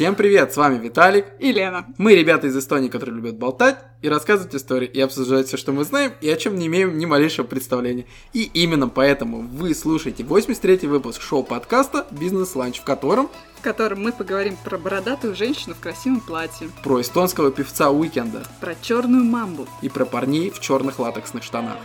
[0.00, 1.84] Всем привет, с вами Виталик и Лена.
[1.98, 5.84] Мы ребята из Эстонии, которые любят болтать и рассказывать истории, и обсуждать все, что мы
[5.84, 8.06] знаем, и о чем не имеем ни малейшего представления.
[8.32, 13.28] И именно поэтому вы слушаете 83-й выпуск шоу-подкаста «Бизнес-ланч», в котором
[13.58, 18.74] в котором мы поговорим про бородатую женщину в красивом платье, про эстонского певца Уикенда, про
[18.80, 21.76] черную мамбу и про парней в черных латексных штанах.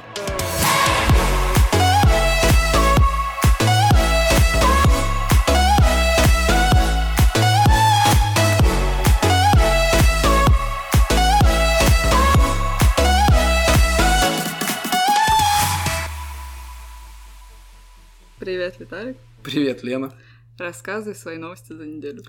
[18.45, 19.17] Привет, Виталик.
[19.41, 20.13] Привет, Лена.
[20.59, 22.21] Рассказывай свои новости за неделю.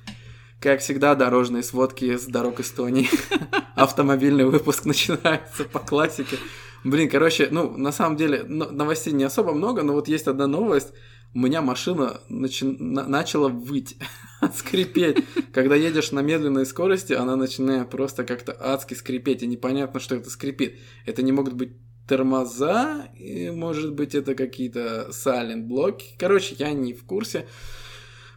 [0.61, 3.06] Как всегда, дорожные сводки с дорог Эстонии.
[3.75, 6.39] Автомобильный выпуск начинается по классике.
[6.84, 10.95] Блин, короче, ну, на самом деле, новостей не особо много, но вот есть одна новость.
[11.34, 12.64] У меня машина начи...
[12.64, 13.98] начала выть,
[14.56, 15.23] скрипеть.
[15.53, 20.31] Когда едешь на медленной скорости, она начинает просто как-то адски скрипеть, и непонятно, что это
[20.31, 20.78] скрипит.
[21.05, 21.72] Это не могут быть
[22.07, 26.15] тормоза, и, может быть, это какие-то silent блоки.
[26.19, 27.47] Короче, я не в курсе.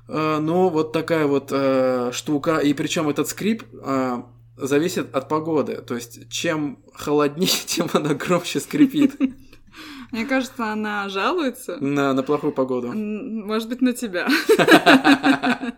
[0.07, 4.23] А, но вот такая вот э, штука, и причем этот скрип э,
[4.57, 5.81] зависит от погоды.
[5.81, 9.19] То есть, чем холоднее, тем она громче скрипит.
[10.11, 11.77] Мне кажется, она жалуется.
[11.77, 12.91] На, на плохую погоду.
[12.93, 14.27] Может быть, на тебя.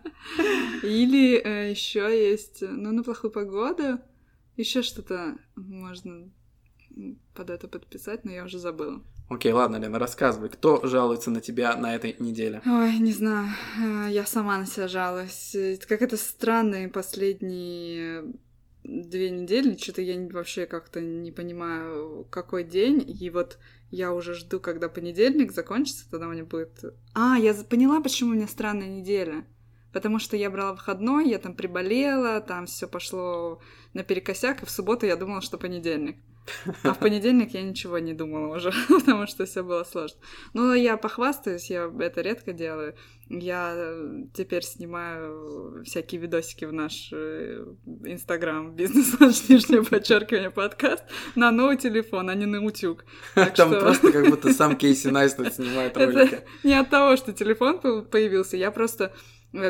[0.83, 3.99] Или э, еще есть, ну, на плохую погоду.
[4.55, 6.31] Еще что-то можно
[7.33, 9.01] под это подписать, но я уже забыла.
[9.29, 12.61] Окей, ладно, Лена, рассказывай, кто жалуется на тебя на этой неделе?
[12.65, 13.47] Ой, не знаю,
[13.79, 15.55] э, я сама на себя жалуюсь.
[15.87, 18.33] Как это странные последние
[18.83, 23.57] две недели, что-то я вообще как-то не понимаю, какой день, и вот
[23.89, 26.83] я уже жду, когда понедельник закончится, тогда у меня будет...
[27.13, 29.45] А, я поняла, почему у меня странная неделя.
[29.91, 33.59] Потому что я брала выходной, я там приболела, там все пошло
[33.93, 36.17] наперекосяк, и в субботу я думала, что понедельник.
[36.83, 40.17] А в понедельник я ничего не думала уже, потому что все было сложно.
[40.53, 42.95] Но я похвастаюсь, я это редко делаю.
[43.29, 47.65] Я э, теперь снимаю всякие видосики в наш э,
[48.03, 51.03] Инстаграм, бизнес нижнее подчеркивание подкаст
[51.35, 53.05] на новый телефон, а не на утюг.
[53.35, 53.79] Так Там что...
[53.79, 56.35] просто как будто сам Кейси Найстед снимает ролики.
[56.35, 59.13] Это не от того, что телефон появился, я просто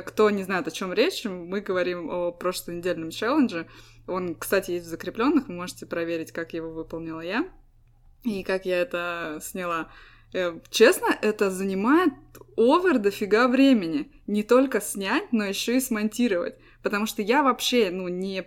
[0.05, 3.67] кто не знает, о чем речь, мы говорим о прошлонедельном челлендже,
[4.07, 7.47] он, кстати, есть в закрепленных, вы можете проверить, как его выполнила я
[8.23, 9.91] и как я это сняла.
[10.33, 12.13] Э, честно, это занимает
[12.55, 14.11] овер дофига времени.
[14.27, 16.55] Не только снять, но еще и смонтировать.
[16.83, 18.45] Потому что я вообще, ну, не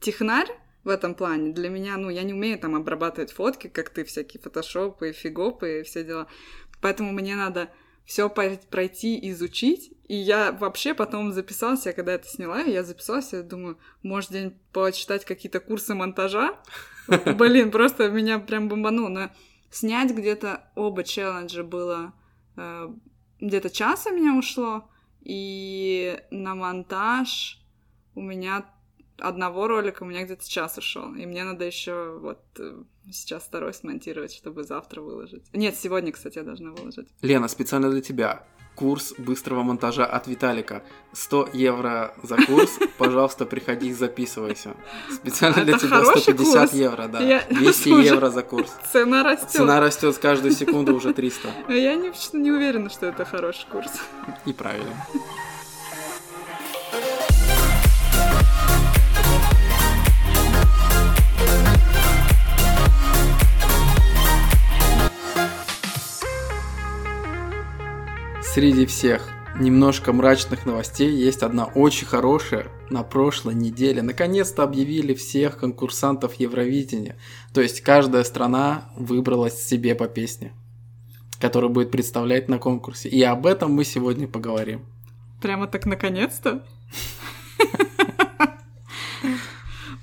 [0.00, 0.48] технарь
[0.84, 1.52] в этом плане.
[1.52, 5.82] Для меня, ну, я не умею там обрабатывать фотки, как ты, всякие фотошопы, фигопы и
[5.82, 6.28] все дела.
[6.80, 7.70] Поэтому мне надо
[8.06, 9.92] все пройти, изучить.
[10.08, 14.56] И я вообще потом записалась, я когда это сняла, я записалась, я думаю, может, день
[14.72, 16.56] почитать какие-то курсы монтажа.
[17.08, 19.08] Блин, просто меня прям бомбануло.
[19.08, 19.30] Но
[19.70, 22.14] снять где-то оба челленджа было
[22.56, 22.94] э,
[23.40, 24.88] где-то час у меня ушло,
[25.20, 27.60] и на монтаж
[28.14, 28.64] у меня
[29.18, 31.12] одного ролика у меня где-то час ушел.
[31.14, 35.44] И мне надо еще вот э, сейчас второй смонтировать, чтобы завтра выложить.
[35.52, 37.08] Нет, сегодня, кстати, я должна выложить.
[37.22, 38.44] Лена, специально для тебя.
[38.74, 40.82] Курс быстрого монтажа от Виталика.
[41.12, 42.78] 100 евро за курс.
[42.98, 44.76] Пожалуйста, приходи и записывайся.
[45.10, 47.42] Специально для тебя 150 евро, да.
[47.50, 48.70] 200 евро за курс.
[48.92, 49.50] Цена растет.
[49.50, 51.48] Цена растет с каждой секунды уже 300.
[51.68, 53.92] Я не уверена, что это хороший курс.
[54.44, 54.94] И правильно.
[68.56, 69.28] Среди всех
[69.60, 72.68] немножко мрачных новостей есть одна очень хорошая.
[72.88, 77.18] На прошлой неделе наконец-то объявили всех конкурсантов Евровидения.
[77.52, 80.54] То есть каждая страна выбрала себе по песне,
[81.38, 83.10] которую будет представлять на конкурсе.
[83.10, 84.86] И об этом мы сегодня поговорим.
[85.42, 86.64] Прямо так наконец-то?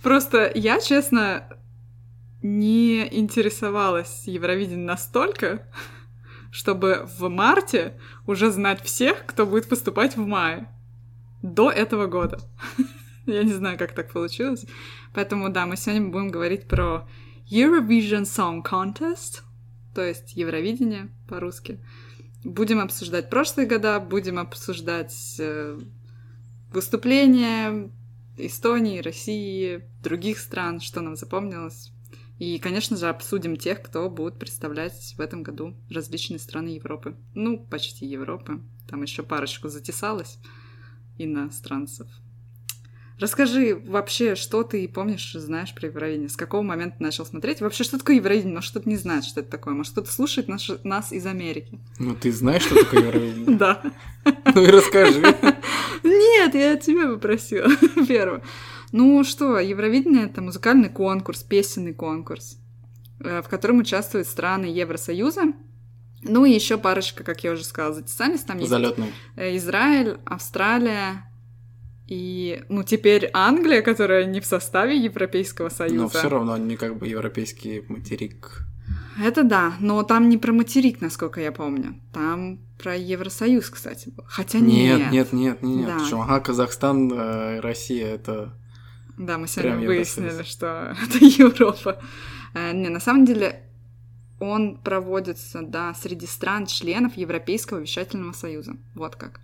[0.04, 1.50] Просто я, честно,
[2.44, 5.66] не интересовалась Евровидением настолько,
[6.54, 10.70] чтобы в марте уже знать всех, кто будет поступать в мае.
[11.42, 12.40] До этого года.
[13.26, 14.64] Я не знаю, как так получилось.
[15.16, 17.10] Поэтому, да, мы сегодня будем говорить про
[17.50, 19.42] Eurovision Song Contest,
[19.96, 21.80] то есть Евровидение по-русски.
[22.44, 25.80] Будем обсуждать прошлые года, будем обсуждать э,
[26.72, 27.90] выступления
[28.38, 31.93] Эстонии, России, других стран, что нам запомнилось.
[32.40, 37.16] И, конечно же, обсудим тех, кто будет представлять в этом году различные страны Европы.
[37.34, 38.62] Ну, почти Европы.
[38.88, 40.40] Там еще парочку затесалось
[41.18, 42.08] иностранцев.
[43.20, 46.30] Расскажи вообще, что ты помнишь, знаешь про Евровидение?
[46.30, 47.62] С какого момента начал смотреть?
[47.62, 48.56] Вообще, что такое Евровидение?
[48.56, 49.76] Может, кто-то не знает, что это такое?
[49.76, 51.80] Может, кто-то слушает наш, нас из Америки?
[52.00, 53.58] Ну, ты знаешь, что такое Евровидение?
[53.58, 53.82] Да.
[54.56, 55.22] Ну и расскажи.
[56.04, 57.70] Нет, я тебя попросила
[58.08, 58.42] первое.
[58.94, 62.58] Ну что, Евровидение— это музыкальный конкурс, песенный конкурс,
[63.20, 65.54] э, в котором участвуют страны Евросоюза,
[66.22, 68.42] ну и еще парочка, как я уже сказала, затесались.
[68.42, 69.12] Там есть Залетный.
[69.36, 71.30] э, Израиль, Австралия
[72.08, 75.96] и, ну, теперь Англия, которая не в составе Европейского Союза.
[75.96, 78.68] Но все равно они как бы европейский материк.
[79.20, 82.00] Это да, но там не про материк, насколько я помню.
[82.14, 84.24] Там про Евросоюз, кстати, был.
[84.28, 85.00] Хотя нет.
[85.00, 85.88] Нет, нет, нет, нет.
[85.88, 85.98] Да.
[86.00, 88.54] Причем, ага, Казахстан, э, Россия это.
[89.18, 92.02] Да, мы сегодня Прям выяснили, что это Европа.
[92.54, 93.64] Э, Не, на самом деле
[94.40, 98.76] он проводится, да, среди стран-членов Европейского вещательного союза.
[98.96, 99.40] Вот как.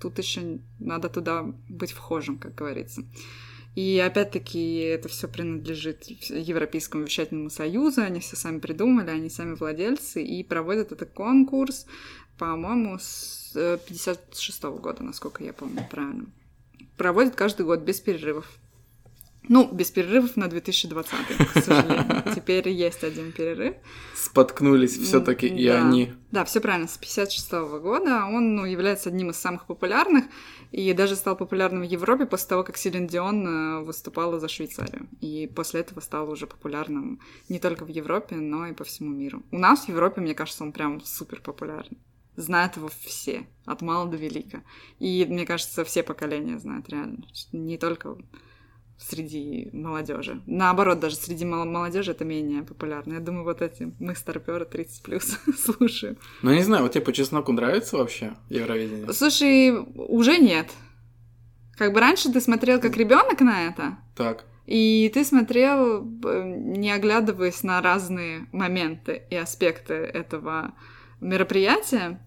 [0.00, 3.04] Тут еще надо туда быть вхожим, как говорится.
[3.74, 10.22] И опять-таки это все принадлежит Европейскому вещательному союзу, они все сами придумали, они сами владельцы,
[10.22, 11.86] и проводят этот конкурс,
[12.36, 16.26] по-моему, с 56 года, насколько я помню правильно.
[16.98, 18.46] Проводят каждый год без перерывов.
[19.48, 21.12] Ну, без перерывов на 2020,
[21.52, 22.22] к сожалению.
[22.34, 23.74] Теперь есть один перерыв.
[24.14, 26.12] Споткнулись все-таки и они.
[26.30, 27.52] Да, все правильно, с 56
[27.82, 28.26] года.
[28.26, 30.26] Он ну, является одним из самых популярных
[30.70, 35.08] и даже стал популярным в Европе после того, как Селин Дион э, выступала за Швейцарию.
[35.20, 39.42] И после этого стал уже популярным не только в Европе, но и по всему миру.
[39.50, 41.98] У нас в Европе, мне кажется, он прям супер популярный.
[42.36, 44.62] Знают его все, от мала до велика.
[44.98, 47.26] И, мне кажется, все поколения знают реально.
[47.52, 48.16] Не только
[48.98, 50.40] среди молодежи.
[50.46, 53.14] Наоборот, даже среди мол- молодежи это менее популярно.
[53.14, 56.16] Я думаю, вот эти мы старперы 30 плюс слушаем.
[56.42, 59.12] Ну, не знаю, вот тебе по чесноку нравится вообще Евровидение?
[59.12, 60.70] Слушай, уже нет.
[61.76, 64.44] Как бы раньше ты смотрел как ребенок на это, Так.
[64.66, 70.74] и ты смотрел, э, не оглядываясь на разные моменты и аспекты этого
[71.20, 72.20] мероприятия.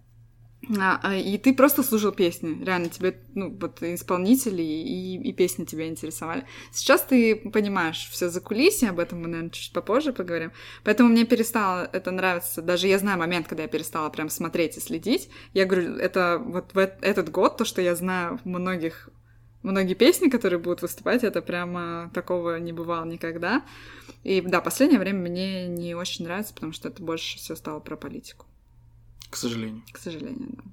[0.79, 2.63] А, а, И ты просто слушал песни.
[2.63, 6.45] Реально, тебе, ну, вот исполнители и, и песни тебя интересовали.
[6.71, 10.51] Сейчас ты понимаешь все за кулисье, об этом мы, наверное, чуть попозже поговорим.
[10.83, 12.62] Поэтому мне перестало это нравиться.
[12.62, 15.29] Даже я знаю момент, когда я перестала прям смотреть и следить.
[15.53, 19.09] Я говорю, это вот в эт- этот год, то, что я знаю многих
[19.61, 23.63] многие песни, которые будут выступать, это прямо такого не бывало никогда.
[24.23, 27.95] И да, последнее время мне не очень нравится, потому что это больше все стало про
[27.95, 28.45] политику,
[29.35, 29.83] К сожалению.
[29.91, 30.63] к сожалению, да.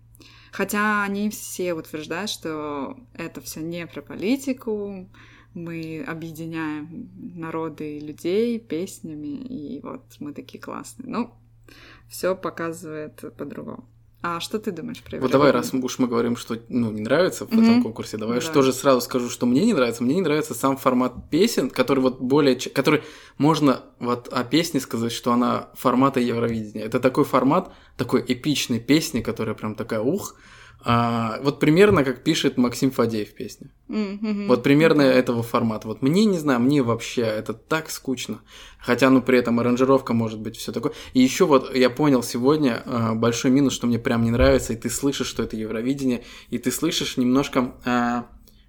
[0.53, 5.11] Хотя они все утверждают, что это все не про политику,
[5.53, 11.11] мы объединяем народы и людей песнями, и вот мы такие классные.
[11.11, 11.35] Ну,
[12.09, 13.89] все показывает по-другому.
[14.25, 17.45] А что ты думаешь про Вот давай, раз уж мы говорим, что ну, не нравится
[17.45, 17.63] в Мгм.
[17.63, 18.41] этом конкурсе, давай Да.
[18.41, 20.05] что же сразу скажу, что мне не нравится.
[20.05, 22.55] Мне не нравится сам формат песен, который вот более...
[22.57, 23.03] Который
[23.39, 26.85] можно вот о песне сказать, что она формата Евровидения.
[26.87, 30.37] Это такой формат, такой эпичной песни, которая прям такая ух.
[30.85, 33.71] А, вот примерно как пишет Максим Фадеев в песне.
[33.89, 34.49] М, мгм.
[34.49, 35.87] Вот примерно этого формата.
[35.87, 38.41] Вот мне, не знаю, мне вообще это так скучно.
[38.79, 40.93] Хотя, ну, при этом аранжировка может быть все такое.
[41.15, 44.77] И еще вот я понял сегодня э, большой минус, что мне прям не нравится, и
[44.77, 48.23] ты слышишь, что это Евровидение, и ты слышишь немножко э,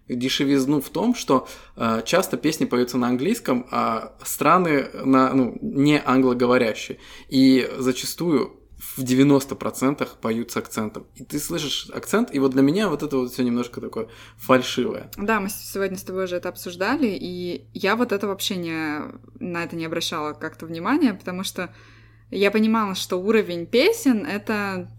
[0.08, 6.02] дешевизну в том, что э, часто песни поются на английском, а страны на, ну, не
[6.04, 7.00] англоговорящие.
[7.30, 8.60] И зачастую
[8.98, 11.06] в 90% поют с акцентом.
[11.16, 15.10] И ты слышишь акцент, и вот для меня вот это вот все немножко такое фальшивое.
[15.18, 19.00] Да, мы сегодня с тобой уже это обсуждали, и я вот это вообще не,
[19.40, 21.74] на это не обращала как-то внимания, потому что
[22.30, 24.90] я понимала, что уровень песен— это...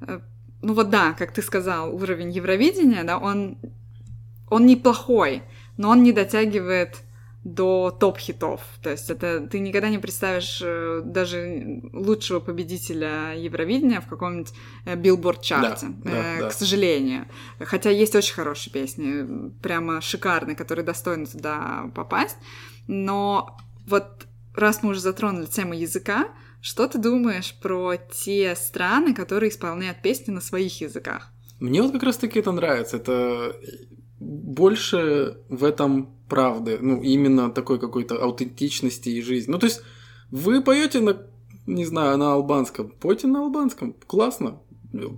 [0.00, 0.20] э,
[0.62, 3.58] Ну вот да, как ты сказал, уровень Евровидения, да, он,
[4.50, 5.42] он неплохой,
[5.76, 6.98] но он не дотягивает
[7.44, 8.60] до топ-хитов.
[8.82, 14.52] То есть это ты никогда не представишь э, даже лучшего победителя Евровидения в каком-нибудь
[14.84, 16.48] э, билборд-чарте, Да, да, э, да.
[16.48, 17.26] к сожалению.
[17.58, 22.36] Хотя есть очень хорошие песни, прямо шикарные, которые достойны туда попасть.
[22.86, 23.56] Но
[23.86, 26.28] вот раз мы уже затронули тему языка,
[26.60, 31.32] что ты думаешь про те страны, которые исполняют песни на своих языках?
[31.58, 32.98] Мне вот как раз таки это нравится.
[32.98, 33.56] Это
[34.20, 36.78] больше в этом правды.
[36.80, 39.50] Ну, именно такой какой-то аутентичности и жизни.
[39.50, 39.82] Ну, то есть,
[40.30, 41.22] вы поете на,
[41.66, 42.90] не знаю, на албанском.
[43.00, 43.94] Пойте на албанском.
[44.06, 44.60] Классно.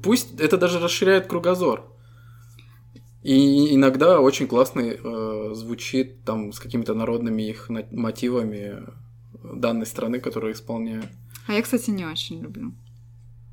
[0.02, 1.92] Пусть это даже расширяет кругозор.
[3.22, 8.84] И иногда очень классно э, звучит там с какими-то народными их мотивами
[9.42, 11.06] данной страны, которую исполняют.
[11.46, 12.72] А я, кстати, не очень люблю.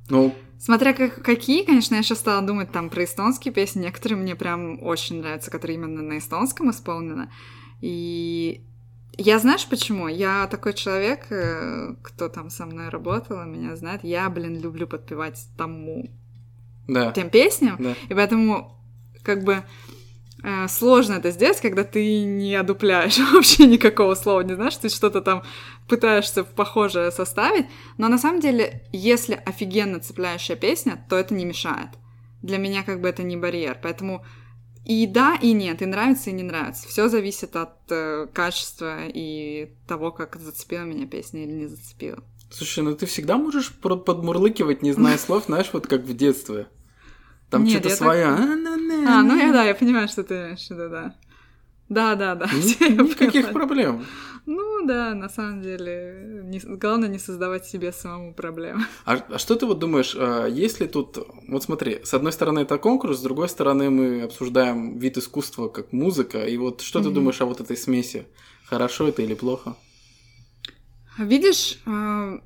[0.09, 3.81] Ну, Смотря как, какие, конечно, я сейчас стала думать там про эстонские песни.
[3.83, 7.29] Некоторые мне прям очень нравятся, которые именно на эстонском исполнены.
[7.79, 8.61] И
[9.17, 10.09] я знаешь почему?
[10.09, 14.03] Я такой человек, э, кто там со мной работал, меня знает.
[14.03, 16.09] Я, блин, люблю подпевать тому
[16.87, 17.13] Да.
[17.13, 17.77] тем песням.
[17.79, 17.95] Да.
[18.09, 18.77] И поэтому
[19.23, 19.63] как бы
[20.67, 25.43] сложно это сделать, когда ты не одупляешь вообще никакого слова, не знаешь, ты что-то там
[25.87, 27.65] пытаешься похожее составить.
[27.97, 31.89] Но на самом деле, если офигенно цепляющая песня, то это не мешает.
[32.41, 33.77] Для меня как бы это не барьер.
[33.81, 34.23] Поэтому
[34.85, 36.87] и да, и нет, и нравится, и не нравится.
[36.87, 42.23] Все зависит от э, качества и того, как зацепила меня песня или не зацепила.
[42.49, 46.67] Слушай, ну ты всегда можешь подмурлыкивать, не зная слов, знаешь, вот как в детстве.
[47.49, 48.25] Там что-то я свое.
[48.27, 51.15] А, ну я да, я понимаю, что ты имеешь в виду, да.
[51.89, 52.45] Да, да, да.
[52.53, 54.05] Никаких проблем.
[54.45, 58.85] Ну да, на самом деле, не- главное не создавать себе самому проблемы.
[59.05, 61.17] А, а что ты вот думаешь, а, есть ли тут...
[61.47, 65.91] Вот смотри, с одной стороны это конкурс, с другой стороны мы обсуждаем вид искусства как
[65.93, 67.15] музыка, и вот что ты Мгм.
[67.15, 68.27] думаешь о вот этой смеси?
[68.65, 69.75] Хорошо это или плохо?
[71.17, 72.39] Видишь, э,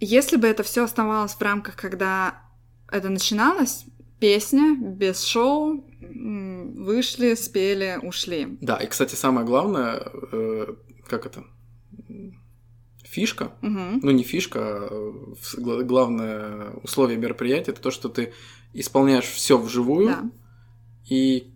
[0.00, 2.41] если бы это все оставалось в рамках, когда
[2.92, 3.84] это начиналось,
[4.20, 8.58] песня без шоу, вышли, спели, ушли.
[8.60, 10.66] Да, и, кстати, самое главное, э,
[11.08, 11.44] как это?
[13.04, 14.00] Фишка, Мгм.
[14.02, 18.32] ну не фишка, а главное условие мероприятия, это то, что ты
[18.72, 20.30] исполняешь все вживую, Да.
[21.08, 21.51] и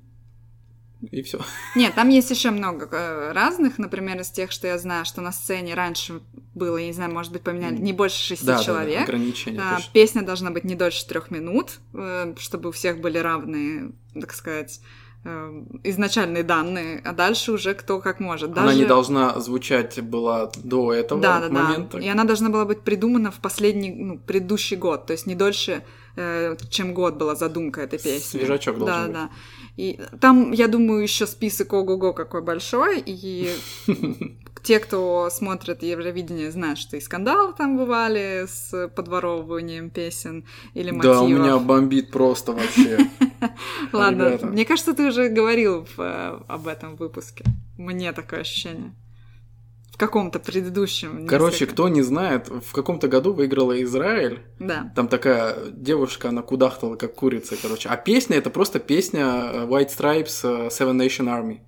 [1.11, 1.39] и все.
[1.75, 5.31] Нет, там есть еще много э, разных, например, из тех, что я знаю, что на
[5.33, 6.21] сцене раньше
[6.55, 9.03] было, я не знаю, может быть, поменяли не больше шести Да, да, да, человек.
[9.03, 9.61] ограничения.
[9.63, 9.91] А, точно.
[9.93, 14.81] Песня должна быть не дольше трех минут, э, чтобы у всех были равные, так сказать,
[15.25, 18.57] э, изначальные данные, а дальше уже кто как может.
[18.57, 21.99] Она не Даже- должна звучать была до этого да, да, момента.
[21.99, 22.03] да.
[22.05, 25.83] И она должна была быть придумана в последний, ну, предыдущий год, то есть не дольше,
[26.17, 28.39] э, чем год была задумка этой песни.
[28.39, 29.13] Свежачок должен да, быть.
[29.15, 29.31] Да,
[29.77, 33.55] И там, я думаю, еще список ого-го какой большой, и
[34.63, 41.17] те, кто смотрит Евровидение, знают, что и скандалы там бывали с подворовыванием песен или мотивов.
[41.17, 42.99] Да, у меня бомбит просто вообще.
[43.93, 47.45] Ладно, мне кажется, ты уже говорил э, об этом выпуске.
[47.77, 48.95] Мне такое ощущение.
[49.97, 51.27] В каком-то предыдущем.
[51.27, 51.73] Короче, несколько.
[51.73, 54.43] кто не знает, в каком-то году выиграла Израиль.
[54.59, 54.93] Да.
[54.95, 57.89] Там такая девушка, она кудахтала как курица, короче.
[57.89, 61.61] А песня это просто песня э, White Stripes э, Seven Nation Army.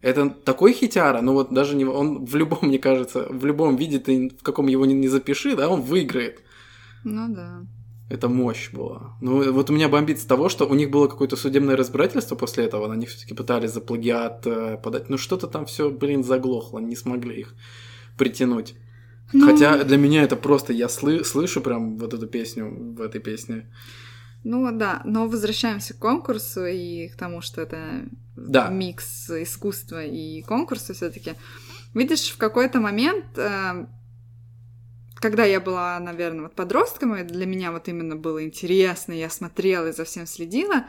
[0.00, 3.98] Это такой хитяра, ну вот даже не он в любом, мне кажется, в любом виде
[3.98, 6.40] ты в каком его не, не запиши, да, он выиграет.
[7.04, 7.66] Ну да.
[8.08, 9.16] Это мощь была.
[9.20, 12.64] Ну, вот у меня бомбит с того, что у них было какое-то судебное разбирательство после
[12.64, 15.08] этого, на них все-таки пытались за плагиат э, подать.
[15.08, 17.54] Ну, что-то там все, блин, заглохло, не смогли их
[18.18, 18.74] притянуть.
[19.32, 23.20] Ну, Хотя для меня это просто, я слы- слышу прям вот эту песню в этой
[23.20, 23.70] песне.
[24.44, 28.02] Ну да, но возвращаемся к конкурсу и к тому, что это
[28.36, 28.68] Да.
[28.68, 31.32] микс искусства и конкурса все-таки.
[31.94, 33.86] Видишь, в какой-то момент, э,
[35.22, 39.86] когда я была, наверное, вот подростком, и для меня вот именно было интересно, я смотрела
[39.86, 40.84] и за всем следила,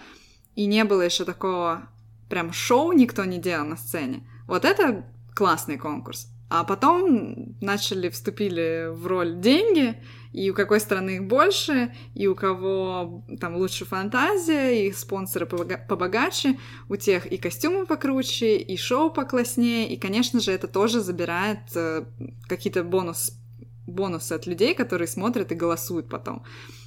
[0.55, 1.87] и не было еще такого
[2.29, 4.27] прям шоу никто не делал на сцене.
[4.47, 6.27] Вот это классный конкурс.
[6.49, 12.33] А потом начали, вступили в роль деньги, и у какой страны их больше, и у
[12.33, 16.59] кого там лучше фантазия, и спонсоры побога- побогаче,
[16.89, 22.05] у тех и костюмы покруче, и шоу покласснее, и, конечно же, это тоже забирает э,
[22.47, 23.31] какие-то бонус,
[23.87, 26.43] бонусы от людей, которые смотрят и голосуют потом.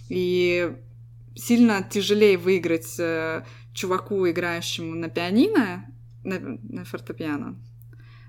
[0.08, 0.76] И
[1.34, 5.86] сильно тяжелее выиграть э, чуваку, играющему на пианино,
[6.24, 7.60] на, на фортепиано,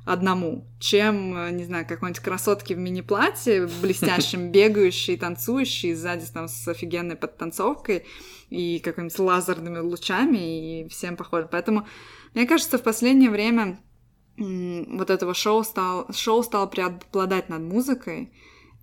[0.05, 6.67] одному, чем, э, не знаю, какой-нибудь красотки в мини-платье, блестящем, бегающей, танцующей, сзади там с
[6.67, 8.05] офигенной подтанцовкой
[8.49, 11.47] и какими-нибудь лазерными лучами, и всем похоже.
[11.51, 11.87] Поэтому,
[12.33, 13.79] мне кажется, в последнее время
[14.37, 18.31] вот этого шоу стал, шоу стало преобладать над музыкой,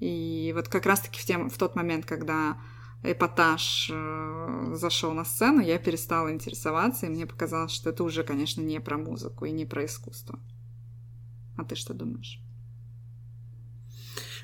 [0.04, 2.58] и вот как раз-таки в, тем, в тот момент, когда
[3.02, 8.60] эпатаж э, зашел на сцену, я перестала интересоваться, и мне показалось, что это уже, конечно,
[8.60, 10.38] не про музыку и не про искусство.
[11.56, 12.38] А ты что думаешь?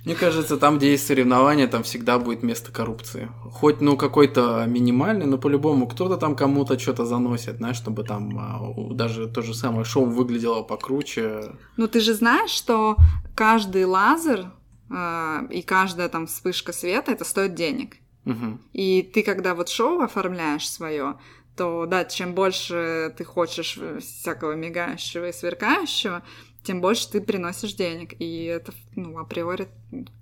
[0.07, 3.31] Мне кажется, там, где есть соревнования, там всегда будет место коррупции.
[3.53, 8.95] Хоть, ну, какой-то минимальный, но по-любому кто-то там кому-то что-то заносит, знаешь, чтобы там а,
[8.95, 11.53] даже то же самое шоу выглядело покруче.
[11.77, 12.97] Ну, ты же знаешь, что
[13.35, 14.47] каждый лазер
[14.93, 17.97] и каждая там вспышка света это стоит денег.
[18.25, 18.61] Мгм.
[18.73, 21.19] И ты, когда вот шоу оформляешь свое,
[21.57, 26.23] то да, чем больше ты хочешь э, всякого мигающего и сверкающего,
[26.65, 28.15] тем больше ты приносишь денег.
[28.21, 29.69] И это, ну, априори,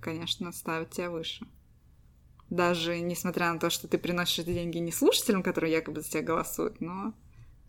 [0.01, 1.47] конечно, ставит тебя выше.
[2.51, 6.23] даже несмотря на то, что ты приносишь эти деньги не слушателям, которые якобы за тебя
[6.23, 7.15] голосуют, но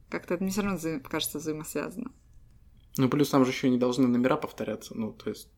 [0.09, 2.11] как-то это мне все равно кажется взаимосвязано.
[2.97, 4.95] Ну, плюс там же еще не должны номера повторяться.
[4.97, 5.49] Ну, то есть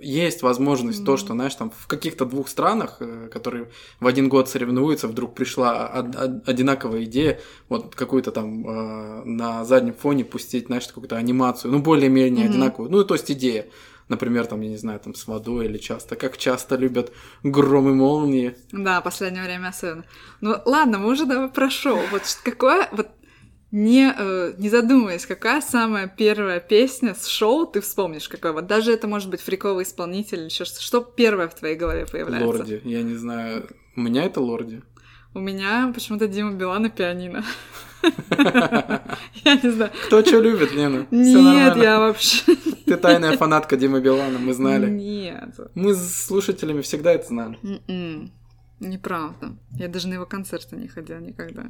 [0.00, 1.18] есть возможность то, Мгм.
[1.18, 3.68] что, знаешь, там в каких-то двух странах, э, которые
[4.00, 9.64] в один год соревнуются, вдруг пришла од- од- одинаковая идея, вот какую-то там э, на
[9.64, 12.52] заднем фоне пустить, знаешь, какую-то анимацию, ну, более-менее Мгм.
[12.54, 12.90] одинаковую.
[12.90, 13.66] Ну, то есть идея.
[14.08, 16.16] Например, там, я не знаю, там с водой или часто.
[16.16, 18.56] Как часто любят громы молнии.
[18.72, 20.04] Да, последнее время особенно.
[20.40, 21.98] Ну ладно, мы уже давай про шоу.
[22.10, 23.08] Вот какое, вот
[23.70, 28.28] не, э, не задумываясь, какая самая первая песня с шоу ты вспомнишь?
[28.28, 28.52] Какой?
[28.52, 32.06] Вот даже это может быть фриковый исполнитель или еще что Что первое в твоей голове
[32.06, 32.46] появляется?
[32.46, 32.80] Лорди.
[32.84, 33.68] Я не знаю.
[33.94, 34.82] У меня это Лорди.
[35.34, 37.44] У меня почему-то Дима Билан и пианино.
[38.02, 39.90] Я не знаю.
[40.06, 41.06] Кто что любит, Лена?
[41.10, 42.54] Всё Нет, я вообще...
[42.86, 44.88] Ты тайная фанатка Димы Билана, мы знали.
[44.88, 45.58] Нет.
[45.74, 47.58] Мы с слушателями всегда это знали.
[47.62, 48.32] М-м.
[48.80, 49.56] Неправда.
[49.72, 51.66] Я даже на его концерты не ходила никогда.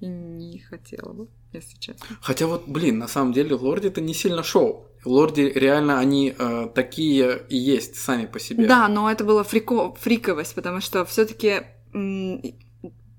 [0.00, 2.06] И не хотела бы, если честно.
[2.20, 4.86] Хотя вот, блин, на самом деле Лорди это не сильно шоу.
[5.04, 8.66] Лорди реально они э, такие и есть сами по себе.
[8.66, 9.94] Да, но это была фрико...
[10.00, 11.62] фриковость, потому что все таки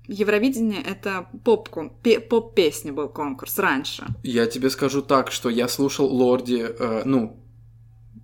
[0.08, 1.68] Евровидение— это поп
[2.28, 4.06] поп-песни был конкурс раньше.
[4.22, 7.42] Я тебе скажу так, что я слушал Лорди, э, ну,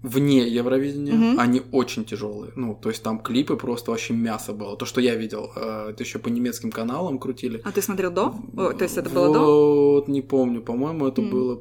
[0.02, 1.40] вне Евровидения, Мгм.
[1.40, 2.52] они очень тяжелые.
[2.56, 4.76] Ну, то есть там клипы просто вообще мясо было.
[4.76, 7.60] То, что я видел, э, это еще по немецким каналам крутили.
[7.64, 8.34] А ты смотрел до?
[8.56, 9.40] О, то есть это было до?
[9.94, 11.30] Вот, не помню, по-моему, это М.
[11.30, 11.60] было...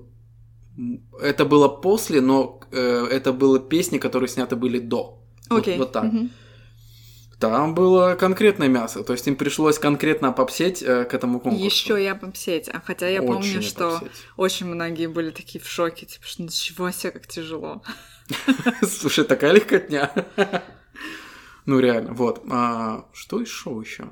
[1.22, 5.20] Это было после, но э, это было песни, которые сняты были до.
[5.50, 5.78] Вот- Окей.
[5.78, 6.04] вот так.
[6.06, 6.30] Мгм.
[7.40, 11.66] Там было конкретное мясо, то есть им пришлось конкретно попсеть э, к этому конкурсу.
[11.66, 12.70] Еще я попсеть.
[12.70, 14.12] А хотя я Очень помню, что попсеть.
[14.38, 17.82] очень многие были такие в шоке, типа, что ничего себе, как тяжело.
[18.82, 20.12] Слушай, такая легкотня.
[21.66, 22.44] Ну реально, вот.
[22.50, 24.10] А, что из шоу еще?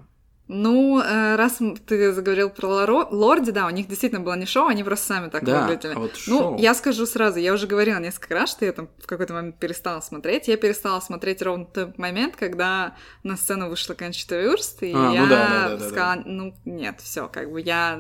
[0.52, 4.66] Ну, э, раз ты заговорил про Лоро- Лорди, да, у них действительно было не шоу,
[4.68, 5.94] они просто сами так Да, выглядели.
[5.94, 6.58] а вот Ну, шоу.
[6.58, 10.02] я скажу сразу, я уже говорила несколько раз, что я там в какой-то момент перестала
[10.02, 10.48] смотреть.
[10.48, 15.14] Я перестала смотреть ровно тот момент, когда на сцену вышла Кончита Вюрст, и А, ну
[15.14, 18.00] я да, да, да, да, сказала, ну, нет, все, как бы я...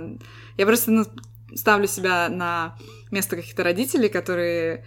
[0.58, 1.06] Я просто ну,
[1.54, 2.76] ставлю себя на
[3.12, 4.86] место каких-то родителей, которые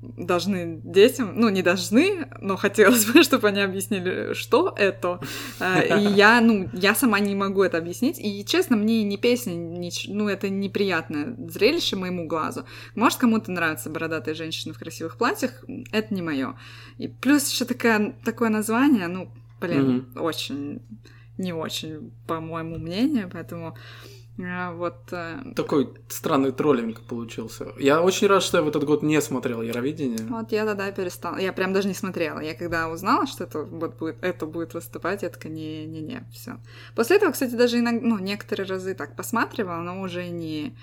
[0.00, 5.20] должны детям, ну, не должны, но хотелось бы, чтобы они объяснили, что это.
[5.60, 8.18] Э, И я, ну, я сама не могу это объяснить.
[8.18, 12.64] И, честно, мне ни песня, ни ну, это неприятное зрелище моему глазу.
[12.94, 16.56] Может, кому-то нравятся бородатые женщины в красивых платьях, это не мое.
[16.98, 20.82] И плюс еще такая, такое название, ну, блин, очень,
[21.38, 23.76] не очень, по моему мнению, поэтому
[24.36, 25.12] вот...
[25.12, 27.72] э, Такой странный троллинг получился.
[27.78, 30.26] Я очень рад, что я в этот год не смотрел Евровидение.
[30.28, 31.38] Вот я тогда перестала.
[31.38, 32.40] Я прям даже не смотрела.
[32.40, 36.58] Я когда узнала, что это вот будет, это будет выступать, я такая, не-не-не, все.
[36.96, 40.76] После этого, кстати, даже иногда, ну, некоторые разы так посматривала, но уже не,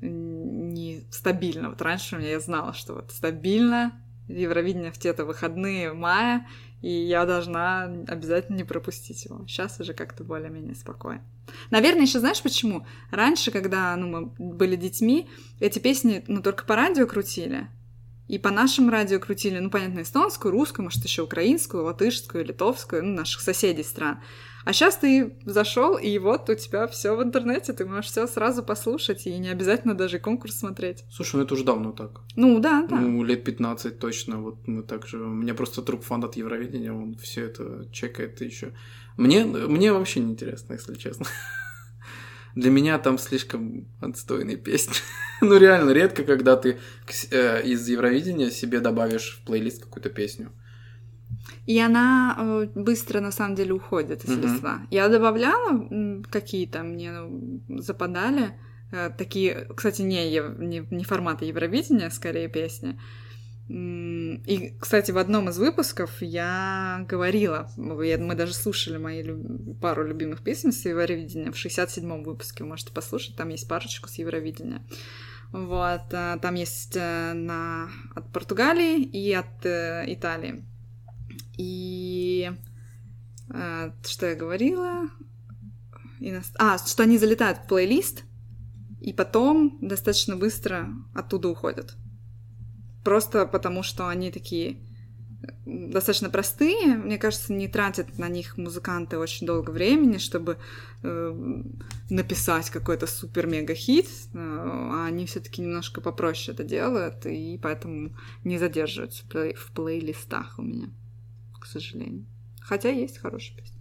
[0.00, 1.68] не стабильно.
[1.68, 3.92] Вот раньше у меня я знала, что вот стабильно
[4.28, 6.46] Евровидение в те-то выходные мая,
[6.80, 9.44] и я должна обязательно не пропустить его.
[9.48, 11.22] Сейчас уже как-то более-менее спокойно.
[11.70, 12.86] Наверное, еще знаешь почему?
[13.10, 15.28] Раньше, когда ну, мы были детьми,
[15.60, 17.68] эти песни ну, только по радио крутили.
[18.28, 23.14] И по нашим радио крутили, ну, понятно, эстонскую, русскую, может, еще украинскую, латышскую, литовскую, ну,
[23.14, 24.20] наших соседей стран.
[24.68, 28.62] А сейчас ты зашел, и вот у тебя все в интернете, ты можешь все сразу
[28.62, 31.04] послушать, и не обязательно даже конкурс смотреть.
[31.10, 32.20] Слушай, ну это уже давно так.
[32.36, 32.96] Ну, да, да.
[32.96, 34.42] Ну, лет 15 точно.
[34.42, 35.24] Вот мы также.
[35.24, 38.74] У меня просто друг фанат Евровидения, он все это чекает еще.
[39.16, 41.24] Мне, мне вообще не интересно, если честно.
[42.54, 44.96] Для меня там слишком отстойные песни.
[45.40, 46.78] ну, реально, редко, когда ты
[47.30, 50.52] э, из Евровидения себе добавишь в плейлист какую-то песню.
[51.68, 54.40] И она э, быстро, на самом деле, уходит из Мгм.
[54.42, 54.86] листа.
[54.90, 58.52] Я добавляла какие-то, мне ну, западали.
[58.90, 62.98] э, такие, кстати, не, не, не формата Евровидения, скорее песни.
[63.68, 70.42] И, кстати, в одном из выпусков я говорила, мы даже слушали мои люб- пару любимых
[70.42, 74.80] песен с Евровидения в 67-м выпуске, вы можете послушать, там есть парочку с Евровидения.
[75.52, 80.64] Вот, а, там есть э, на, от Португалии и от э, Италии.
[81.58, 82.50] И
[83.50, 85.10] э, что я говорила?
[86.20, 88.24] Иност- А, что они залетают в плейлист,
[89.00, 91.96] и потом достаточно быстро оттуда уходят.
[93.04, 94.78] Просто потому, что они такие
[95.64, 96.96] достаточно простые.
[96.96, 100.58] Мне кажется, не тратят на них музыканты очень долго времени, чтобы
[101.02, 101.62] э,
[102.10, 104.06] написать какой-то супер-мега-хит.
[104.06, 109.70] э, а они все-таки немножко попроще это делают, и поэтому не задерживаются в плей- в
[109.72, 110.90] плейлистах у меня,
[111.58, 112.26] к сожалению.
[112.60, 113.78] Хотя есть хорошие песни.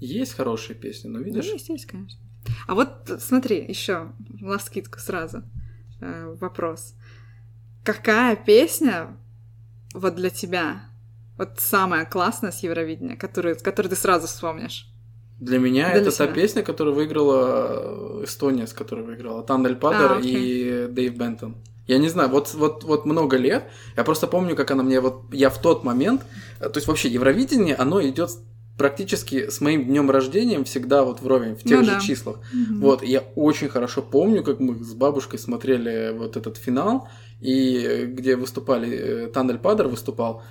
[0.00, 1.46] Есть хорошие песни, но видишь...
[1.46, 2.20] Ну, есть, есть, конечно.
[2.66, 5.44] А вот смотри, еще ласкитку сразу.
[6.00, 6.94] Э, вопрос.
[7.84, 9.16] Какая песня
[9.94, 10.88] вот для тебя
[11.38, 14.91] вот самая классная с Евровидения, которую, которую ты сразу вспомнишь?
[15.42, 16.26] Для меня Для это себя.
[16.28, 21.56] та песня, которую выиграла Эстония, с которой выиграла Тандаль Падер А, и Дэйв Бентон.
[21.88, 23.64] Я не знаю, вот, вот, вот много лет,
[23.96, 26.22] я просто помню, как она мне вот, я в тот момент,
[26.60, 28.30] э, то есть вообще Евровидение, оно идет
[28.78, 32.00] практически с моим днем рождения всегда вот вровень, в тех Ну же да.
[32.00, 32.36] числах.
[32.52, 32.80] Мгм.
[32.80, 37.08] Вот, я очень хорошо помню, как мы с бабушкой смотрели вот этот финал,
[37.40, 40.44] и э, где выступали, э, Тандаль Падер выступал,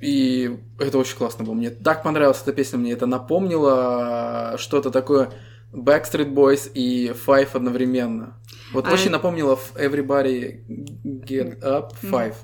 [0.00, 1.54] и это очень классно было.
[1.54, 5.30] Мне так понравилась эта песня, мне это напомнило э, что-то такое
[5.72, 8.36] Backstreet Boys и Five одновременно.
[8.72, 10.64] Вот А очень напомнило Everybody
[11.04, 12.34] Get Up Five.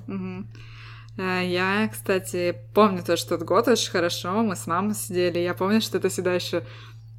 [1.17, 4.43] Э, Я, кстати, помню тот год очень хорошо.
[4.43, 5.39] Мы с мамой сидели.
[5.39, 6.65] Я помню, что это всегда еще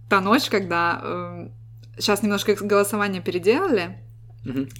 [0.10, 1.50] та ночь, когда
[1.98, 4.05] сейчас немножко голосование переделали,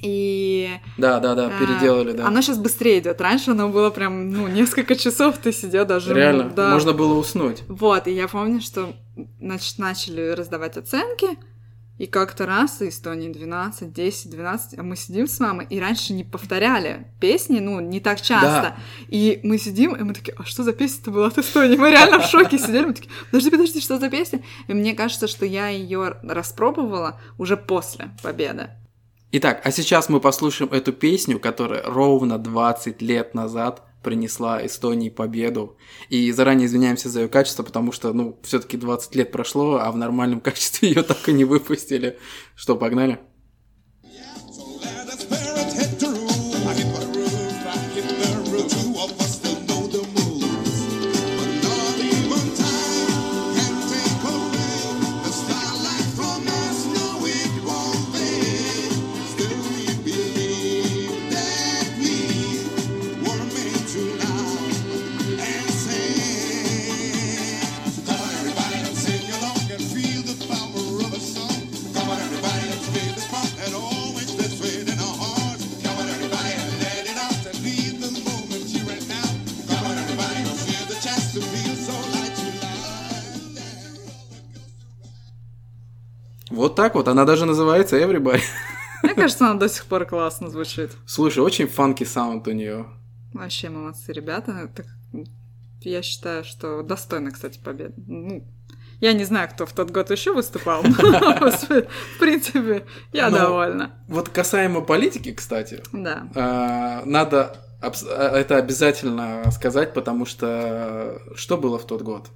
[0.02, 2.28] И Да, да, да, э, переделали, да.
[2.28, 3.20] Оно сейчас быстрее идет.
[3.20, 6.10] Раньше оно было прям, ну, несколько часов ты сидел даже.
[6.10, 6.72] ну, Реально, да.
[6.72, 7.64] можно было уснуть.
[7.68, 8.96] Вот, и я помню, что
[9.40, 11.38] значит, начали раздавать оценки,
[11.98, 16.26] и как-то раз Эстонии 12, 10, 12, а мы сидим с мамой, и раньше не
[16.26, 18.76] повторяли песни, ну, не так часто.
[19.08, 21.78] И мы сидим, и мы такие, а что за песня-то была от Эстонии?
[21.78, 24.42] Мы реально в шоке сидели, мы такие, подожди, подожди, что за песня?
[24.68, 28.70] И мне кажется, что я ее распробовала уже после победы.
[29.38, 35.76] Итак, а сейчас мы послушаем эту песню, которая ровно 20 лет назад принесла Эстонии победу.
[36.08, 39.98] И заранее извиняемся за ее качество, потому что, ну, все-таки 20 лет прошло, а в
[39.98, 42.18] нормальном качестве ее так и не выпустили.
[42.56, 43.20] Что, погнали?
[86.76, 88.42] Вот так вот, она даже называется Everybody.
[89.02, 90.92] Мне кажется, она до сих пор классно звучит.
[91.06, 92.86] Слушай, очень фанки саунд у нее.
[93.34, 94.70] Вообще молодцы ребята.
[94.76, 94.86] Так,
[95.80, 97.94] я считаю, что достойно, кстати, победы.
[98.08, 98.46] Ну,
[99.00, 100.90] я не знаю, кто в тот год еще выступал, но
[101.50, 103.92] в принципе, я Но- довольна.
[104.10, 106.28] Вот касаемо политики, кстати, Да.
[106.36, 107.90] а, надо а,
[108.38, 112.28] это обязательно сказать, потому что что было в тот год?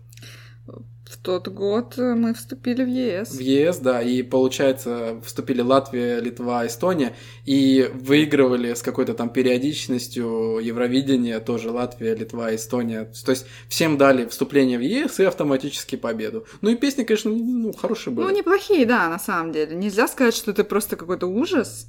[1.22, 3.32] Тот год мы вступили в ЕС.
[3.32, 7.14] В ЕС, да, и получается, вступили Латвия, Литва, Эстония,
[7.46, 13.12] и выигрывали с какой-то там периодичностью Евровидение тоже Латвия, Литва, Эстония.
[13.26, 16.46] То есть всем дали вступление в ЕС и автоматически победу.
[16.62, 18.26] Ну и песни, конечно, ну, хорошие были.
[18.26, 19.76] Ну, неплохие, да, на самом деле.
[19.76, 21.88] Нельзя сказать, что это просто какой-то ужас.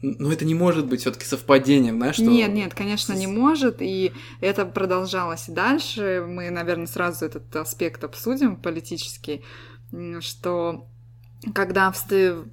[0.00, 2.24] Но это не может быть все-таки совпадением, знаешь, что...
[2.24, 3.82] Нет, нет, конечно, не может.
[3.82, 6.24] И это продолжалось и дальше.
[6.26, 9.42] Мы, наверное, сразу этот аспект обсудим политический,
[10.20, 10.86] что
[11.54, 11.92] когда,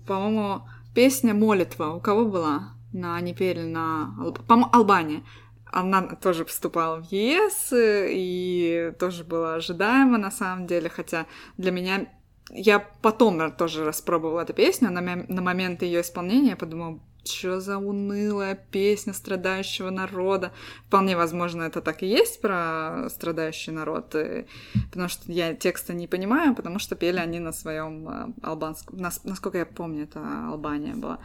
[0.08, 0.64] по-моему,
[0.96, 2.74] песня «Молитва» у кого была?
[2.94, 4.16] На, они пели на...
[4.48, 5.24] По-моему, Албания.
[5.66, 11.26] Она тоже вступала в ЕС, э, и тоже было ожидаемо, на самом деле, хотя
[11.58, 12.08] для меня...
[12.52, 17.78] Я потом тоже распробовала эту песню, на, на момент ее исполнения я подумала, что за
[17.78, 20.52] унылая песня страдающего народа.
[20.88, 24.46] Вполне возможно, это так и есть про страдающий народ, э,
[24.92, 29.58] потому что я текста не понимаю, потому что пели они на своем албанском, нас- насколько
[29.58, 31.20] я помню, это Албания была.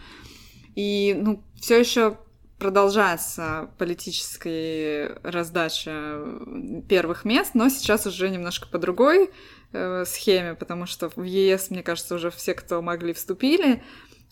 [0.75, 2.17] И, ну, все еще
[2.59, 6.19] продолжается политическая раздача
[6.89, 9.31] первых мест, но сейчас уже немножко по другой
[9.73, 13.83] э, схеме, потому что в ЕС, мне кажется, уже все, кто могли, вступили.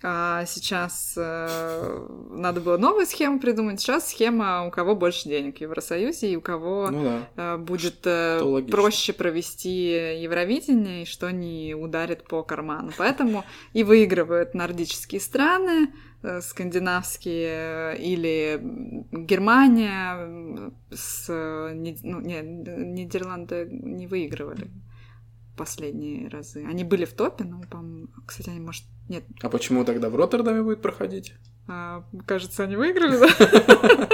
[0.00, 3.80] А сейчас э, надо было новую схему придумать.
[3.80, 7.02] Сейчас схема у кого больше денег в Евросоюзе и у кого Ну
[7.36, 7.54] да.
[7.54, 12.92] э, будет э, проще провести Евровидение и что не ударит по карману.
[12.96, 18.60] Поэтому и выигрывают нордические страны, э, скандинавские э, или
[19.10, 24.70] Германия с э, Ни- ну, не, Нидерланды не выигрывали
[25.56, 26.64] последние разы.
[26.64, 30.62] Они были в топе, но, по-моему, кстати, они, может, нет, А почему тогда в Роттердаме
[30.62, 31.34] будет проходить?
[31.68, 34.08] а, кажется, они выиграли, да?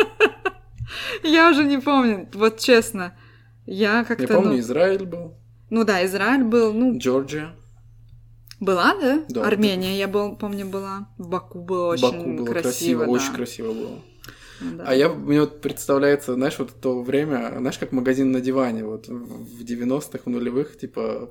[1.23, 2.29] Я уже не помню.
[2.35, 3.17] Вот честно,
[3.67, 4.27] я Я как-то...
[4.35, 5.35] помню, ну, Израиль был.
[5.71, 7.55] Ну да, Израиль был, ну, Джорджия.
[8.61, 9.25] была, да?
[9.29, 9.47] Да.
[9.47, 11.09] Армения, я был, помню, была.
[11.19, 13.11] В Баку было очень Баку было красиво, красиво, да.
[13.11, 13.99] очень красиво было.
[14.61, 14.85] Да.
[14.87, 19.09] А я, мне вот представляется, знаешь, вот то время, знаешь, как магазин на диване, вот
[19.09, 21.31] в 90-х, в нулевых, типа,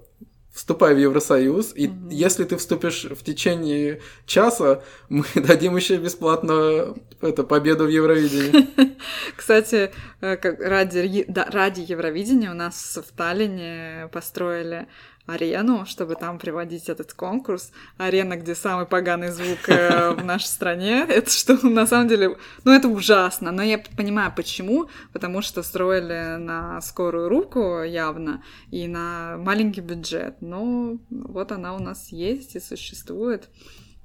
[0.54, 2.10] вступай в Евросоюз, и Мгм.
[2.10, 8.70] если ты вступишь в течение часа, мы дадим еще бесплатно это, победу в Евровидении.
[9.36, 14.88] Кстати, э, ради, ради Евровидения у нас в Таллине построили
[15.26, 17.72] арену, чтобы там приводить этот конкурс.
[17.98, 21.06] Арена, где самый поганый звук э, в нашей стране.
[21.08, 23.52] Это что, на самом деле, ну это ужасно.
[23.52, 24.90] Но я понимаю, почему.
[25.14, 30.36] Потому что строили на скорую руку явно и на маленький бюджет.
[30.42, 33.50] Но вот она у нас есть и существует.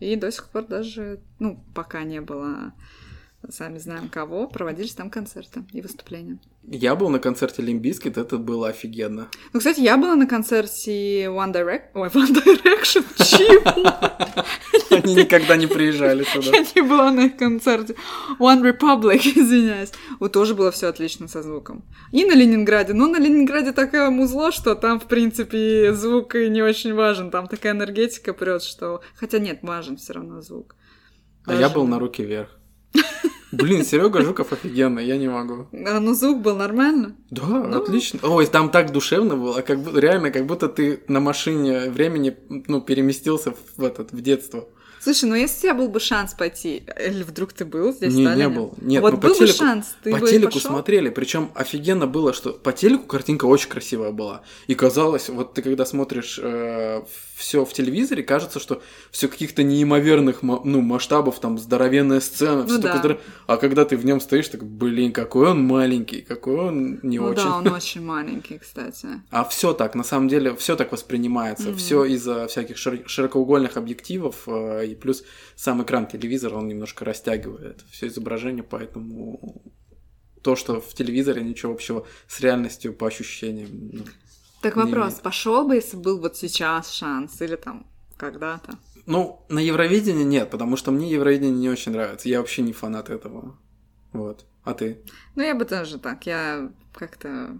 [0.00, 2.72] И до сих пор даже, ну, пока не было
[3.50, 6.38] сами знаем кого, проводились там концерты и выступления.
[6.64, 9.28] Я был на концерте Limp Bizkit, это было офигенно.
[9.52, 11.90] Ну, кстати, я была на концерте One Direct...
[11.94, 14.44] Ой, One Direction, чего?
[14.90, 16.56] Они никогда не приезжали сюда.
[16.56, 17.94] Я не была на их концерте.
[18.38, 19.92] OneRepublic, извиняюсь.
[20.18, 21.84] Вот тоже было все отлично со звуком.
[22.12, 22.92] И на Ленинграде.
[22.92, 27.30] Но на Ленинграде такое музло, что там, в принципе, звук и не очень важен.
[27.30, 29.00] Там такая энергетика прет, что...
[29.14, 30.74] Хотя нет, важен все равно звук.
[31.46, 32.57] А я был на руки вверх.
[33.52, 35.66] Блин, Серега Жуков офигенно, я не могу.
[35.72, 37.16] А, ну, звук был нормально.
[37.30, 37.78] Да, Ну.
[37.78, 38.20] отлично.
[38.22, 42.80] Ой, там так душевно было, как будто реально, как будто ты на машине времени, ну,
[42.82, 44.68] переместился в этот в детство.
[45.00, 48.24] Слушай, ну если у тебя был бы шанс пойти, или вдруг ты был здесь, Не,
[48.34, 48.74] не был.
[48.80, 50.70] Нет, вот ну, по был бы телеку- шанс, ты по бы телеку пошёл?
[50.70, 54.42] смотрели, причем офигенно было, что по телеку картинка очень красивая была.
[54.66, 56.38] И казалось, вот ты когда смотришь
[57.36, 58.82] все в телевизоре, кажется, что
[59.12, 62.98] все каких-то неимоверных ну, масштабов, там здоровенная сцена, Ну такое да.
[62.98, 63.22] здоровое.
[63.46, 67.26] а когда ты в нем стоишь, так, блин, какой он маленький, какой он не Ну
[67.26, 67.44] очень.
[67.44, 69.06] да, он очень маленький, кстати.
[69.30, 71.68] А все так, на самом деле, все так воспринимается.
[71.68, 71.76] Мгм.
[71.78, 75.24] Все из-за всяких шир- широкоугольных объективов, э, и плюс
[75.56, 79.62] сам экран телевизора, он немножко растягивает все изображение, поэтому
[80.42, 83.68] то, что в телевизоре, ничего общего с реальностью по ощущениям.
[83.92, 84.04] ну.
[84.62, 85.22] Так вопрос, имеет.
[85.22, 88.78] пошел бы, если был вот сейчас шанс, или там когда-то?
[89.06, 92.28] Ну, на Евровидении нет, потому что мне Евровидение не очень нравится.
[92.28, 93.56] Я вообще не фанат этого.
[94.12, 94.44] Вот.
[94.64, 95.02] А ты?
[95.34, 97.58] Ну, я бы тоже так, я как-то...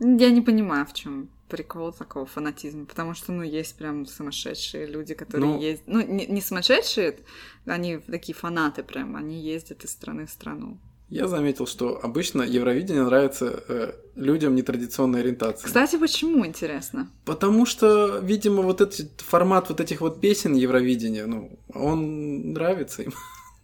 [0.00, 5.14] Я не понимаю, в чем прикол такого фанатизма, потому что, ну, есть прям сумасшедшие люди,
[5.14, 5.86] которые Ну- ездят...
[5.86, 7.18] Ну, не, не сумасшедшие,
[7.66, 10.78] они такие фанаты прям, они ездят из страны в страну.
[11.10, 15.66] Я заметил, что обычно Евровидение нравится э, людям нетрадиционной ориентации.
[15.66, 17.10] Кстати, почему, интересно?
[17.24, 23.12] Потому что, видимо, вот этот формат вот этих вот песен Евровидения, ну, он нравится им.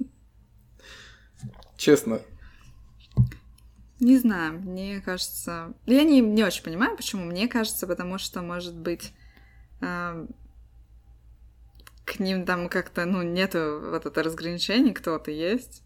[1.76, 2.20] Честно.
[4.06, 5.74] Не знаю, мне кажется...
[5.84, 7.24] Я не, не очень понимаю, почему.
[7.24, 9.12] Мне кажется, потому что, может быть,
[9.80, 10.24] а,
[12.04, 15.82] к ним там как-то, ну, нету вот это разграничений, кто ты есть,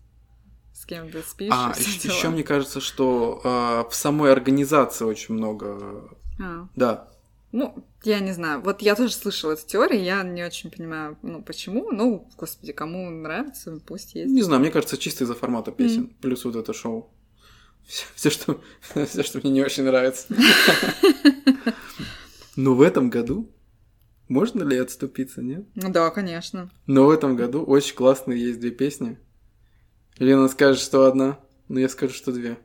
[0.74, 1.50] с кем ты спишь.
[1.50, 2.33] А, еще, дела.
[2.33, 6.06] мне кажется, что а, в самой организации очень много.
[6.38, 7.09] А, Да.
[7.52, 8.61] ну, я не знаю.
[8.61, 11.90] Вот я тоже слышала эту теорию, я не очень понимаю, ну, почему.
[11.90, 14.30] Ну, господи, кому нравится, пусть есть.
[14.30, 16.09] Не знаю, мне кажется, чисто из-за формата песен.
[16.20, 17.11] Плюс вот это шоу.
[18.14, 18.61] Все, что,
[19.07, 20.26] все, что мне не очень нравится.
[22.57, 23.50] Но в этом году
[24.29, 25.66] можно ли отступиться, нет?
[25.74, 26.70] Ну да, конечно.
[26.87, 29.18] Но в этом году очень классные есть две песни.
[30.18, 32.59] Лена скажет, что одна, но я скажу, что две.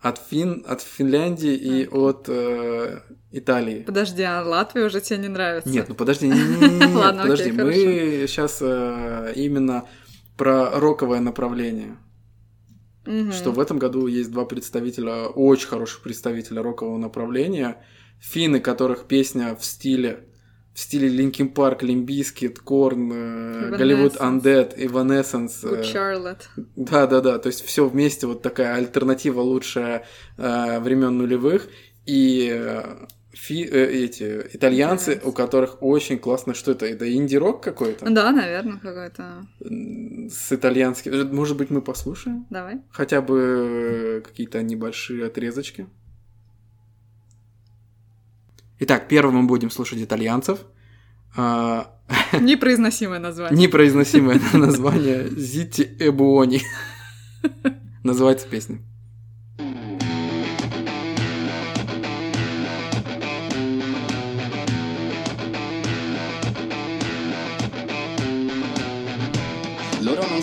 [0.00, 3.00] От, Фин, от Финляндии и от э,
[3.32, 3.82] Италии.
[3.82, 5.68] Подожди, а Латвия уже тебе не нравится?
[5.68, 8.26] Нет, ну подожди, не, Ладно, подожди, окей, мы хорошо.
[8.26, 8.60] сейчас
[9.36, 9.88] именно
[10.36, 11.96] про роковое направление.
[13.06, 13.32] Мгм.
[13.32, 17.82] Что в этом году есть два представителя, очень хороших представителя рокового направления.
[18.20, 20.24] Финны, которых песня в стиле
[20.76, 23.08] в стиле Linkin Park, Limp Bizkit, Korn,
[23.78, 24.42] Hollywood Evanescence.
[24.42, 25.64] Undead, Evanescence.
[25.64, 26.42] Good э, Charlotte.
[26.76, 27.38] Да, да, да.
[27.38, 30.04] То есть все вместе вот такая альтернатива лучшая
[30.36, 31.68] э, времен нулевых.
[32.04, 35.20] И э, фи- э, эти итальянцы, Итальянцы.
[35.24, 36.86] у которых очень классно, что это?
[36.86, 38.10] Это инди-рок какой-то?
[38.10, 39.46] Да, наверное, какой-то.
[40.30, 41.12] С итальянским.
[41.12, 42.46] Э, Может быть, мы послушаем?
[42.50, 42.80] Давай.
[42.90, 45.86] Хотя бы э, какие-то небольшие отрезочки.
[48.78, 50.60] Итак, первым мы будем слушать итальянцев.
[51.36, 51.98] А,
[52.40, 53.58] Непроизносимое название.
[53.58, 56.60] Непроизносимое название Зити Эбуони.
[58.04, 58.78] Называется песня.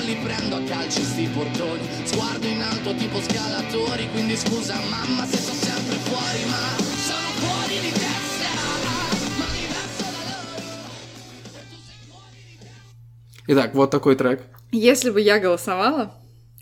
[0.00, 5.36] li prendo a calci sti portoni Sguardo in alto tipo scalatori Quindi scusa mamma se
[5.36, 6.62] sto sempre fuori Ma
[7.08, 8.50] sono fuori di testa
[9.38, 10.90] Ma diverso da loro
[11.52, 12.80] E tu sei fuori di testa
[13.46, 14.42] Итак, вот такой трек.
[14.70, 16.14] Если бы я голосовала,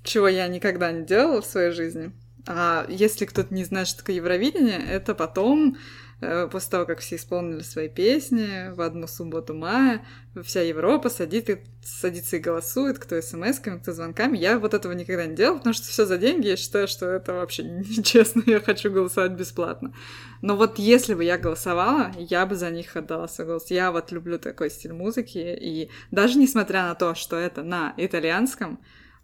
[0.02, 2.12] чего я никогда не делала в своей жизни,
[2.46, 5.78] а если кто-то не знает, что такое Евровидение, это потом, э,
[6.20, 10.04] после того, как все исполнили свои песни в одну субботу мая,
[10.42, 14.36] вся Европа садит и, садится и голосует, кто смс-ками, кто звонками.
[14.36, 17.32] Я вот этого никогда не делала, потому что все за деньги, я считаю, что это
[17.32, 19.94] вообще нечестно, я хочу голосовать бесплатно.
[20.42, 23.70] Но вот если бы я голосовала, я бы за них отдала свой голос.
[23.70, 28.78] Я вот люблю такой стиль музыки, и даже несмотря на то, что это на итальянском,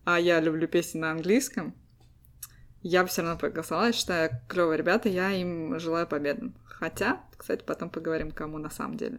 [0.04, 1.74] а я люблю песни на английском,
[2.82, 6.52] я бы все равно проголосовала, я считаю, клевые ребята, я им желаю победы.
[6.78, 9.18] Хотя, кстати, потом поговорим, кому на самом деле.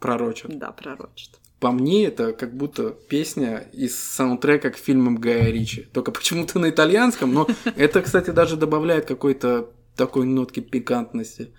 [0.00, 0.56] Пророчат.
[0.58, 1.38] Да, пророчит.
[1.60, 5.82] По мне, это как будто песня из саундтрека к фильмам Гая Ричи.
[5.92, 11.52] Только почему-то на итальянском, но это, кстати, даже добавляет какой-то такой нотки пикантности.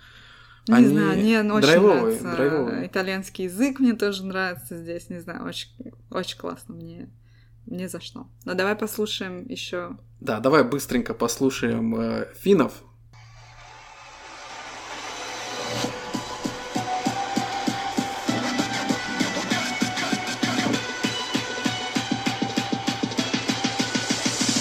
[0.68, 2.86] Не Они знаю, мне очень драйвовые, нравится драйвовые.
[2.86, 5.70] итальянский язык, мне тоже нравится здесь, не знаю, очень,
[6.10, 7.10] очень классно, мне,
[7.66, 8.28] мне зашло.
[8.44, 9.96] Но давай послушаем еще.
[10.20, 12.84] Да, давай быстренько послушаем э, финнов.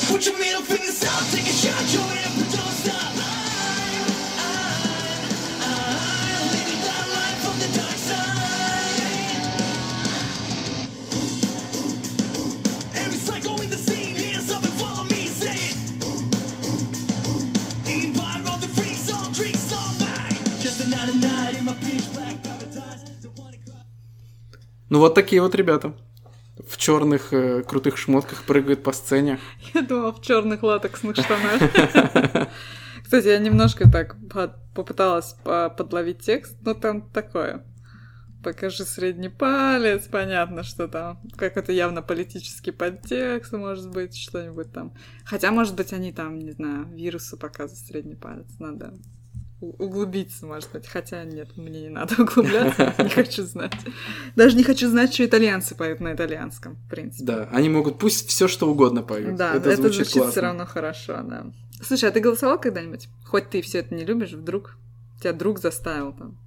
[0.07, 2.08] Put your middle fingers out, take a shot,
[24.89, 25.95] Ну вот такие вот ребята.
[26.67, 29.39] В черных э, крутых шмотках прыгают по сцене.
[29.73, 31.61] Я думала, в черных латексных штанах.
[33.03, 37.65] Кстати, я немножко так по- попыталась по- подловить текст, но там такое.
[38.43, 41.19] Покажи средний палец, понятно, что там.
[41.35, 44.93] Как это явно политический подтекст, может быть, что-нибудь там.
[45.25, 48.47] Хотя, может быть, они там, не знаю, вирусу показывают средний палец.
[48.59, 49.18] Надо у-
[49.61, 50.87] углубиться, может быть.
[50.87, 53.73] Хотя нет, мне не надо углубляться, не хочу знать.
[54.35, 57.25] Даже не хочу знать, что итальянцы поют на итальянском, в принципе.
[57.25, 59.35] Да, они могут пусть все что угодно поют.
[59.35, 60.41] Да, это, звучит, все классно.
[60.41, 61.45] равно хорошо, да.
[61.81, 63.07] Слушай, а ты голосовал когда-нибудь?
[63.25, 64.77] Хоть ты все это не любишь, вдруг
[65.21, 66.37] тебя друг заставил там.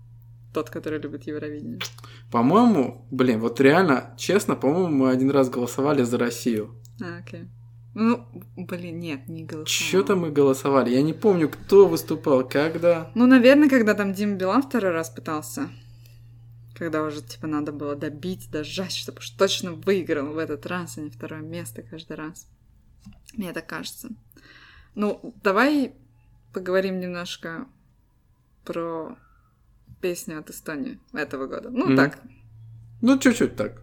[0.52, 1.78] Тот, который любит Евровидение.
[2.30, 6.76] По-моему, блин, вот реально, честно, по-моему, мы один раз голосовали за Россию.
[7.00, 7.48] А, окей.
[7.94, 8.26] Ну,
[8.56, 9.66] блин, нет, не голосовал.
[9.66, 10.90] Что-то мы голосовали.
[10.90, 13.10] Я не помню, кто выступал, когда.
[13.14, 15.68] Ну, наверное, когда там Дима Билан второй раз пытался.
[16.74, 21.02] Когда уже, типа, надо было добить, дожать, чтобы уж точно выиграл в этот раз, а
[21.02, 22.46] не второе место каждый раз.
[23.34, 24.08] Мне так кажется.
[24.94, 25.92] Ну, давай
[26.54, 27.66] поговорим немножко
[28.64, 29.16] про
[30.00, 31.68] песню от Эстонии этого года.
[31.70, 31.96] Ну, Мгм.
[31.96, 32.18] так,
[33.02, 33.82] Ну, чуть-чуть так.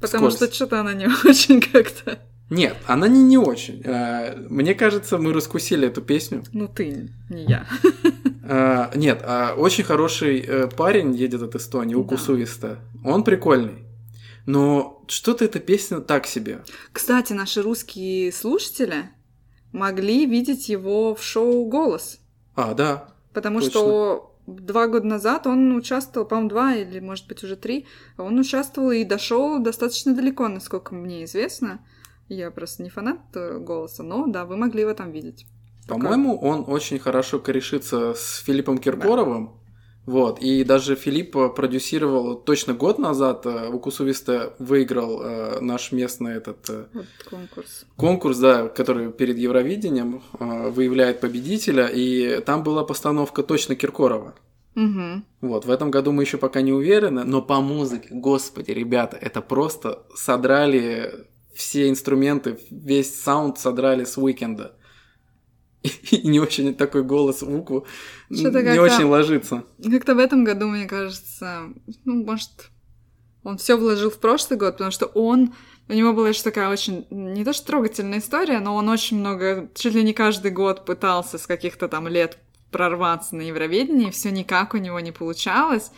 [0.00, 0.48] потому Вскользь.
[0.50, 2.18] что что-то она не очень как-то...
[2.50, 3.80] Нет, она не, не очень.
[3.84, 6.44] Э, Мне кажется, мы раскусили эту песню.
[6.52, 7.66] Ну, ты, не я.
[8.46, 12.00] Э, Нет, а очень хороший э, парень едет от Эстонии, Да.
[12.00, 12.78] Укусуиста.
[13.02, 13.86] Он прикольный.
[14.44, 16.62] Но что-то эта песня так себе.
[16.92, 19.08] Кстати, наши русские слушатели
[19.72, 22.18] могли видеть его в шоу «Голос».
[22.54, 23.08] А, да.
[23.32, 23.70] Потому Точно.
[23.70, 27.86] что два года назад он участвовал, по-моему, два или, может быть, уже три.
[28.18, 31.80] Он участвовал и дошел достаточно далеко, насколько мне известно.
[32.28, 35.46] Я просто не фанат э, голоса, но да, вы могли его там видеть.
[35.88, 39.60] По-моему, он очень хорошо корешится с Филиппом Киркоровым.
[40.06, 46.34] Вот, и даже Филипп э, продюсировал точно год назад, э, Укусувиста выиграл э, наш местный
[46.34, 47.86] этот э, Вот конкурс.
[47.96, 54.34] конкурс, да, который перед Евровидением э, выявляет победителя, и там была постановка точно Киркорова.
[54.76, 55.22] Угу.
[55.40, 59.40] Вот, в этом году мы еще пока не уверены, но по музыке, господи, ребята, это
[59.40, 64.76] просто содрали все инструменты, весь саунд содрали с уикенда.
[66.10, 67.86] И не очень такой голос Уку
[68.30, 69.64] не очень ложится.
[69.82, 71.64] Как-то в этом году, мне кажется,
[72.04, 72.70] ну, может,
[73.42, 75.52] он все вложил в прошлый год, потому что он
[75.88, 79.70] У него была еще такая очень, не то что трогательная история, но он очень много,
[79.74, 82.38] чуть ли не каждый год пытался с каких-то там лет
[82.70, 85.90] прорваться на Евровидении, все никак у него не получалось.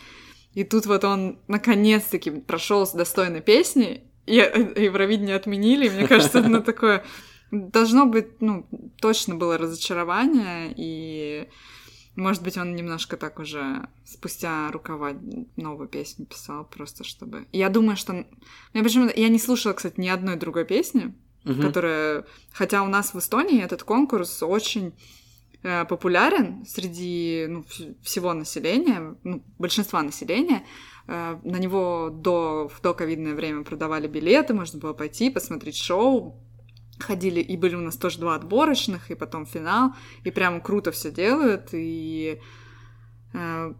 [0.53, 6.41] И тут вот он наконец-таки прошел с достойной песней, э, Евровидение отменили, и мне кажется,
[6.41, 7.03] ну, такое...
[7.49, 8.67] Должно быть, ну,
[8.99, 11.47] точно было разочарование, и
[12.17, 15.13] может быть, он немножко так уже спустя рукава
[15.55, 17.45] новую песню писал, просто чтобы...
[17.53, 18.25] Я думаю, что...
[18.73, 21.13] Я почему Я не слушала, кстати, ни одной другой песни,
[21.43, 21.61] Мгм.
[21.61, 22.25] которая...
[22.51, 24.93] Хотя у нас в Эстонии этот конкурс очень
[25.63, 30.65] э, популярен среди ну, вс- всего населения, ну, большинства населения.
[31.07, 36.39] Э, на него до, в доковидное время продавали билеты, можно было пойти, посмотреть шоу.
[36.99, 39.91] Ходили, и были у нас тоже два отборочных, и потом финал,
[40.23, 42.41] и прям круто все делают, и
[43.33, 43.73] э,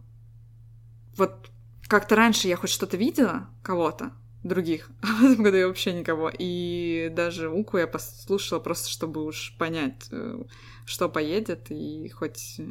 [1.16, 1.50] вот
[1.88, 4.12] как-то раньше я хоть что-то видела, кого-то,
[4.44, 6.30] других, а в этом году я вообще никого.
[6.38, 10.44] И даже Уку я послушала просто, чтобы уж понять, э,
[10.84, 12.68] что поедет, и хоть э,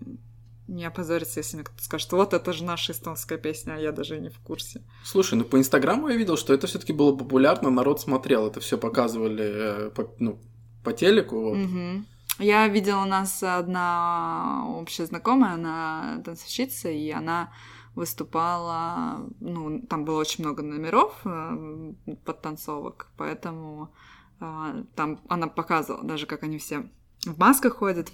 [0.68, 4.20] не опозориться, если мне кто-то скажет, вот это же наша эстонская песня, а я даже
[4.20, 4.82] не в курсе.
[5.04, 8.78] Слушай, ну по Инстаграму я видел, что это все-таки было популярно, народ смотрел, это все
[8.78, 10.40] показывали э, по, ну,
[10.84, 11.42] по телеку.
[11.42, 11.58] Вот.
[11.58, 12.06] Мгм.
[12.40, 17.52] Я видела у нас одна общая знакомая, она танцовщица, и она
[17.96, 21.94] выступала, ну, там было очень много номеров э,
[22.26, 23.92] подтанцовок, поэтому
[24.40, 26.88] э, там она показывала даже, как они все
[27.26, 28.12] в масках ходят,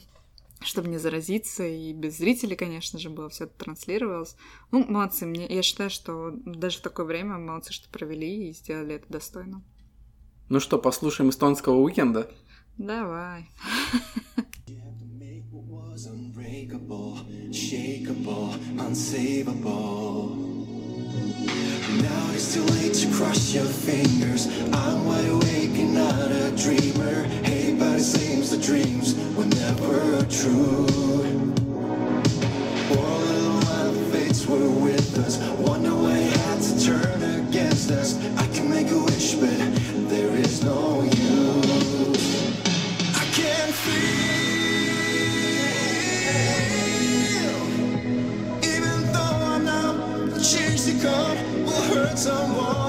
[0.66, 4.36] чтобы не заразиться, и без зрителей, конечно же, было все это транслировалось.
[4.72, 8.96] Ну, молодцы, мне, я считаю, что даже в такое время молодцы, что провели и сделали
[8.96, 9.64] это достойно.
[10.50, 12.30] Ну что, послушаем эстонского уикенда?
[12.78, 13.50] Давай.
[22.02, 24.48] Now it's too late to cross your fingers.
[24.74, 27.24] I'm wide awake and not a dreamer.
[27.44, 30.86] Hey, but it seems the dreams were never true.
[32.90, 35.38] While the fates were with us.
[35.58, 38.18] Why it had to turn against us.
[38.38, 39.58] I can make a wish, but
[40.10, 42.54] there is no use.
[43.16, 44.34] I can feel,
[48.64, 52.83] even though I know the change to come will hurt someone.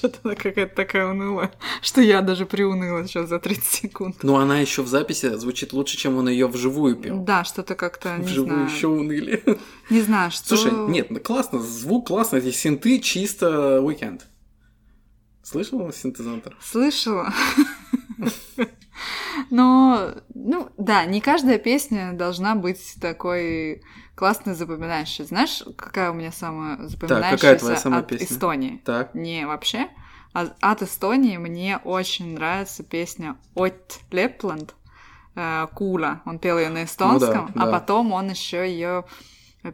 [0.00, 4.16] Что-то она какая-то такая унылая, что я даже приуныла сейчас за 30 секунд.
[4.22, 7.20] Ну, она еще в записи звучит лучше, чем он ее вживую пел.
[7.20, 8.70] Да, что-то как-то, не Вживую знаю.
[8.70, 9.44] еще уныли.
[9.90, 10.56] Не знаю, что...
[10.56, 14.26] Слушай, нет, ну классно, звук классно, эти синты чисто уикенд.
[15.42, 16.56] Слышал синтезатор?
[16.62, 17.30] Слышала.
[19.50, 23.82] Но, ну, да, не каждая песня должна быть такой
[24.20, 25.24] классной, запоминающей.
[25.24, 28.26] Знаешь, какая у меня самая запоминающаяся какая твоя самая от песня?
[28.26, 28.82] Эстонии?
[28.84, 29.14] Так.
[29.14, 29.88] Не вообще.
[30.34, 34.74] А от Эстонии мне очень нравится песня «От Лепланд»
[35.34, 36.20] э, Кула.
[36.26, 37.72] Он пел ее на эстонском, Ну да, а да.
[37.72, 39.06] потом он еще ее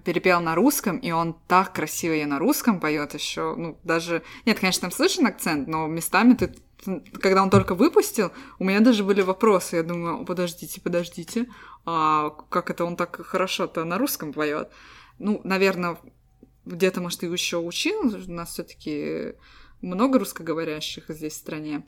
[0.04, 3.54] перепел на русском, и он так красиво ее на русском поет еще.
[3.56, 4.22] Ну, даже.
[4.44, 6.54] Нет, конечно, там слышен акцент, но местами ты.
[7.20, 9.76] Когда он только выпустил, у меня даже были вопросы.
[9.76, 11.48] Я думаю, «О, подождите, подождите,
[11.84, 14.70] а как это он так хорошо-то на русском поет?
[15.18, 15.98] Ну, наверное,
[16.64, 18.02] где-то, может, и еще учил.
[18.02, 19.34] У нас все-таки
[19.80, 21.86] много русскоговорящих здесь в стране.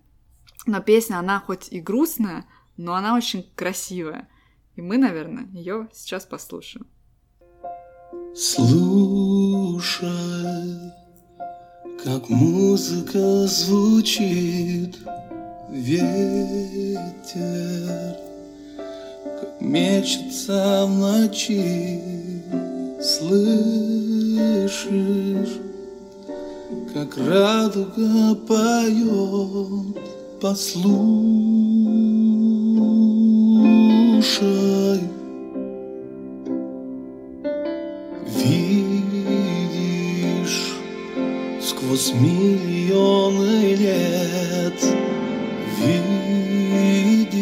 [0.66, 2.46] Но песня, она хоть и грустная,
[2.76, 4.28] но она очень красивая.
[4.76, 6.86] И мы, наверное, ее сейчас послушаем.
[8.34, 10.08] Слушай,
[12.04, 14.96] как музыка звучит,
[15.68, 17.00] ветер,
[19.24, 22.00] как мечется в ночи,
[23.02, 23.98] слышишь,
[26.94, 29.96] как радуга поет,
[30.40, 31.18] послушай.
[41.88, 44.82] Сквозь миллионы лет
[45.80, 47.38] Видишь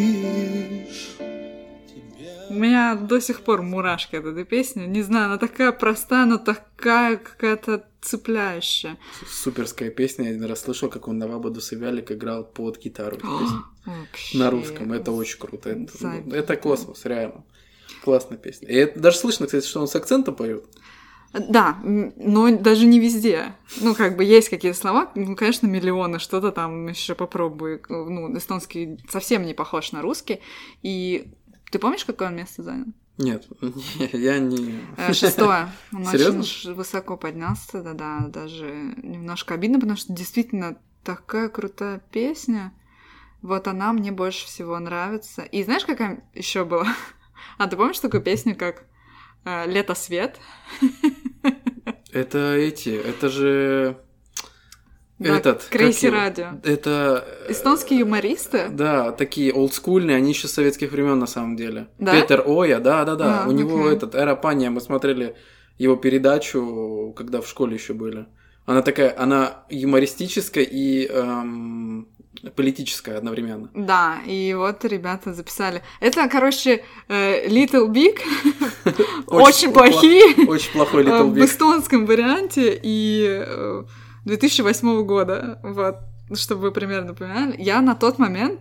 [2.49, 4.85] У меня до сих пор мурашки от этой песни.
[4.85, 8.97] Не знаю, она такая простая, но такая какая-то цепляющая.
[9.29, 10.29] Суперская песня.
[10.29, 13.17] Я один раз слышал, как он на Вабаду Савялик играл под гитару.
[14.33, 14.93] На русском.
[14.93, 15.71] Это очень круто.
[15.71, 17.43] Это, это космос, реально.
[18.01, 18.69] классная песня.
[18.69, 20.63] И это даже слышно, кстати, что он с акцентом поет.
[21.33, 23.53] Да, но даже не везде.
[23.81, 27.81] Ну, как бы есть какие-то слова, ну, конечно, миллионы, что-то там еще попробуй.
[27.89, 30.39] Ну, эстонский совсем не похож на русский.
[30.83, 31.33] И
[31.71, 32.85] ты помнишь, какое он место занял?
[33.17, 33.47] Нет,
[34.13, 34.79] я не...
[34.95, 35.69] Э, Шестое.
[35.91, 36.41] Он Серьезно?
[36.41, 42.73] очень высоко поднялся, да-да, даже немножко обидно, потому что действительно такая крутая песня.
[43.41, 45.41] Вот она мне больше всего нравится.
[45.43, 46.87] И знаешь, какая еще была?
[47.59, 48.85] А ты помнишь такую песню, как
[49.47, 50.39] э, «Лето свет»?
[52.11, 53.97] Это эти, это же...
[55.19, 56.07] Да, Этот, Крейси?
[56.07, 56.59] Радио.
[56.63, 57.25] Это...
[57.47, 58.67] э, Эстонские юмористы?
[58.69, 61.87] Да, такие олдскульные, они еще с советских времен на самом деле.
[61.97, 62.11] Да?
[62.19, 63.43] Петер Оя, да, да, да.
[63.43, 63.95] А, У него окей.
[63.97, 65.35] этот Эра Пания, мы смотрели
[65.79, 68.27] его передачу, когда в школе еще были.
[68.67, 72.09] Она такая, она юмористическая и эм,
[72.55, 73.69] политическая одновременно.
[73.73, 75.81] Да, и вот ребята записали.
[75.99, 78.19] Это, короче, э, Little Big,
[79.27, 80.47] очень плохие.
[80.47, 81.45] Очень плохой э, Little в Big.
[81.45, 83.83] эстонском варианте и э,
[84.25, 85.97] 2008 года, вот,
[86.37, 87.55] чтобы вы примерно понимали.
[87.57, 88.59] Я на тот момент,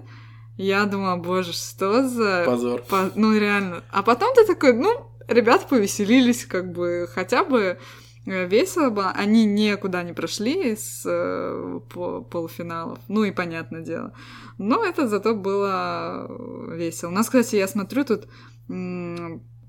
[0.57, 2.45] я думала, боже, что за...
[2.47, 2.83] Позор.
[2.83, 3.83] по- Ну, реально.
[3.91, 7.77] А потом ты такой, ну, ребята повеселились, как бы, хотя бы э,
[8.27, 9.11] весело было.
[9.11, 12.99] Они никуда не прошли с э, по- полуфиналов.
[13.09, 14.13] Ну, и понятное дело.
[14.59, 16.29] Но это зато было
[16.75, 17.11] весело.
[17.11, 18.29] У нас, кстати, я смотрю, тут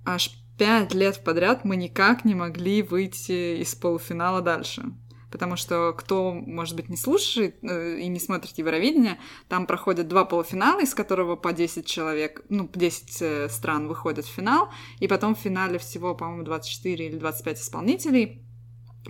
[0.05, 4.83] аж пять лет подряд мы никак не могли выйти из полуфинала дальше.
[5.31, 10.23] Потому что кто, может быть, не слушает э, и не смотрит Евровидение, там проходят два
[10.23, 15.07] полуфинала, из которого по 10 человек, ну, по 10 э, стран выходят в финал, и
[15.07, 18.46] потом в финале всего, по-моему, 24 или 25 исполнителей,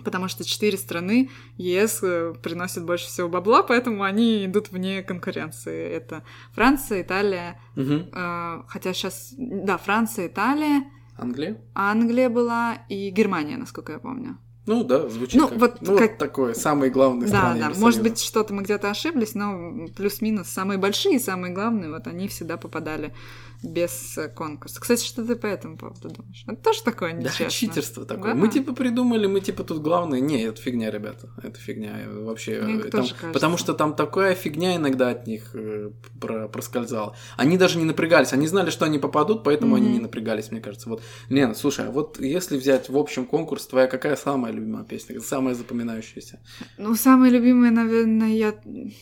[0.04, 5.88] потому что четыре страны ЕС э, приносят больше всего бабла, поэтому они идут вне конкуренции.
[5.90, 6.22] Это
[6.52, 8.10] Франция, Италия, Мгм.
[8.12, 10.84] э, хотя сейчас, да, Франция, Италия,
[11.16, 11.60] Англия?
[11.74, 14.38] Англия была и Германия, насколько я помню.
[14.68, 15.58] Ну да, звучит Ну, как...
[15.58, 17.80] вот ну, как- такое, самые главные Да, страны да, Евросоюза.
[17.80, 22.56] может быть, что-то мы где-то ошиблись, но плюс-минус самые большие, самые главные, вот они всегда
[22.56, 23.12] попадали
[23.60, 24.80] без конкурса.
[24.80, 26.44] Кстати, что ты по этому поводу думаешь?
[26.46, 27.50] Это тоже такое Да, нечестно.
[27.50, 28.34] читерство такое.
[28.34, 28.38] Да.
[28.38, 30.20] Мы типа придумали, мы типа тут главные.
[30.20, 31.28] Не, это фигня, ребята.
[31.42, 32.04] Это фигня.
[32.08, 32.60] Вообще.
[32.60, 33.30] Мне э, тоже там- кажется.
[33.32, 35.90] потому что там такая фигня иногда от них э,
[36.20, 37.16] про- проскользала.
[37.36, 38.32] Они даже не напрягались.
[38.32, 39.94] Они знали, что они попадут, поэтому они Мгм.
[39.94, 40.88] не напрягались, мне кажется.
[40.88, 45.20] Вот, Лена, слушай, а вот если взять в общем конкурс, твоя какая самая любимая песня?
[45.20, 46.40] Самая запоминающаяся?
[46.76, 48.54] Ну, самые любимые, наверное, я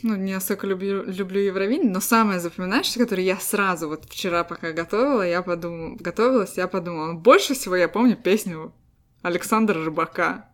[0.02, 4.72] ну, не особо люблю, люблю Евровидение, но самое запоминающееся, которое я сразу, вот вчера, пока
[4.72, 8.72] готовила, я подумала, готовилась, я подумала, «Ну, больше всего я помню песню
[9.22, 10.50] Александра Рыбака,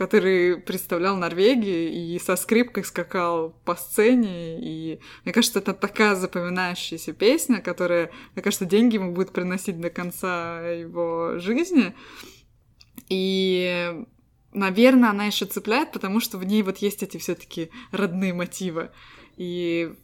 [0.00, 7.12] который представлял Норвегию и со скрипкой скакал по сцене, и мне кажется, это такая запоминающаяся
[7.12, 11.94] песня, которая, мне кажется, деньги ему будет приносить до конца его жизни,
[13.10, 14.04] и
[14.52, 18.90] наверное, она еще цепляет, потому что в ней вот есть эти все-таки родные мотивы.
[19.36, 19.94] И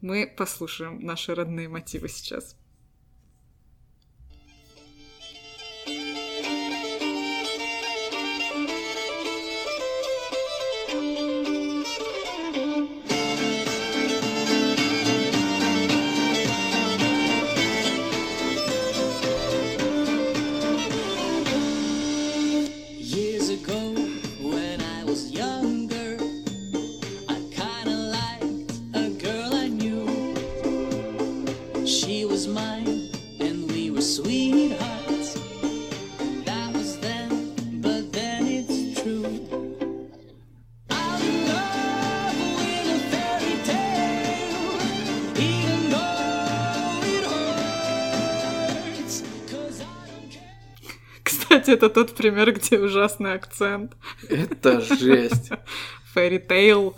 [0.00, 2.56] мы послушаем наши родные мотивы сейчас.
[51.54, 53.92] Кстати, это тот пример, где ужасный акцент.
[54.28, 55.50] Это жесть.
[56.12, 56.94] Fairy Tale.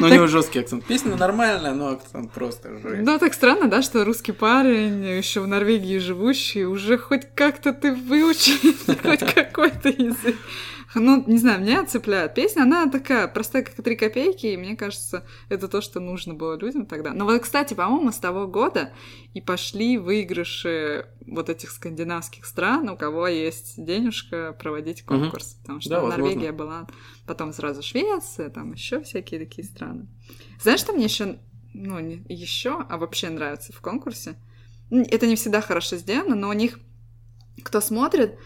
[0.00, 0.86] Ну, у него жесткий акцент.
[0.86, 3.02] Песня нормальная, но акцент просто жесть.
[3.02, 7.92] Ну, так странно, да, что русский парень, еще в Норвегии живущий, уже хоть как-то ты
[7.92, 10.36] выучил хоть какой-то язык.
[10.94, 12.34] Ну, не знаю, меня цепляет.
[12.34, 16.56] Песня, она такая простая, как три копейки, и мне кажется, это то, что нужно было
[16.58, 17.12] людям тогда.
[17.12, 18.92] Но вот, кстати, по-моему, с того года
[19.32, 25.54] и пошли выигрыши вот этих скандинавских стран, у кого есть денежка проводить конкурс.
[25.62, 26.24] Потому что Да, возможно.
[26.24, 26.86] Норвегия была,
[27.26, 30.08] потом сразу Швеция, там еще всякие такие страны.
[30.60, 31.38] Знаешь, что мне еще,
[31.72, 34.36] ну, не еще, а вообще нравится в конкурсе?
[34.90, 36.78] Это не всегда хорошо сделано, но у них,
[37.62, 38.38] кто смотрит,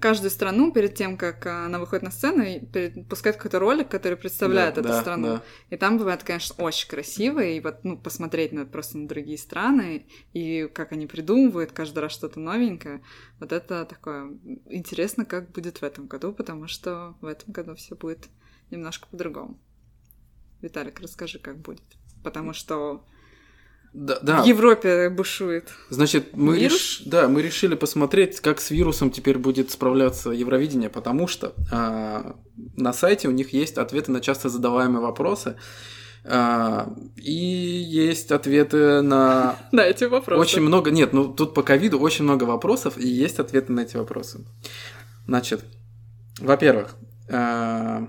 [0.00, 4.16] каждую страну перед тем, как а, она выходит на сцену, перед- пускает какой-то ролик, который
[4.16, 5.26] представляет Да, эту да, страну.
[5.26, 5.42] да.
[5.70, 10.06] И там бывает, конечно, очень красиво, и вот, ну, посмотреть на, просто на другие страны,
[10.32, 13.02] и как они придумывают каждый раз что-то новенькое,
[13.40, 14.36] вот это такое
[14.66, 18.28] интересно, как будет в этом году, потому что в этом году все будет
[18.70, 19.58] немножко по-другому.
[20.60, 21.82] Виталик, расскажи, как будет.
[22.22, 23.04] Потому что
[23.94, 24.42] Да, да.
[24.42, 25.68] в Европе бушует.
[25.88, 27.00] Значит, мы, Вирус?
[27.00, 32.34] реш- да, мы решили посмотреть, как с вирусом теперь будет справляться Евровидение, потому что а,
[32.76, 35.56] на сайте у них есть ответы на часто задаваемые вопросы,
[36.24, 40.40] а, и есть ответы на Да, эти вопросы.
[40.40, 40.90] очень много...
[40.90, 44.44] Нет, ну тут по ковиду очень много вопросов, и есть ответы на эти вопросы.
[45.28, 45.64] Значит,
[46.40, 46.96] во-первых,
[47.30, 48.08] а,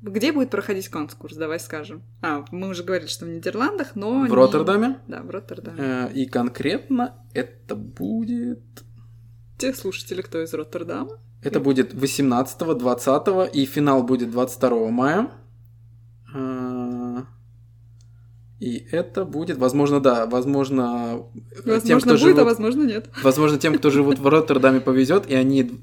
[0.00, 2.02] Где будет проходить конкурс, давай скажем.
[2.22, 4.20] А, мы уже говорили, что в Нидерландах, но...
[4.20, 5.78] в не- Роттердаме, Да, в Роттердаме.
[5.78, 8.60] э, и конкретно это будет...
[9.58, 11.18] Те слушатели, кто из Роттердама.
[11.42, 15.30] Это будет 18, 20 и финал будет 22 мая.
[16.32, 17.24] А,
[18.60, 23.10] И это будет, возможно, да, возможно, э, Возможно, тем, кто будет, живут, а возможно, нет.
[23.22, 25.80] возможно, тем, кто живут в Роттердаме, повезет, и они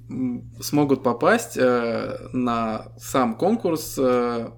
[0.59, 4.49] смогут попасть э, на сам конкурс э,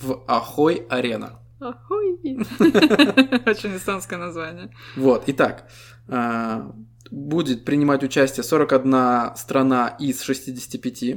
[0.00, 1.38] в Ахой Арена.
[1.60, 2.18] Ахой!
[3.46, 4.70] Очень эстонское название.
[4.96, 5.68] Вот, итак,
[6.08, 6.72] а,
[7.10, 11.16] будет принимать участие 41 страна из 65.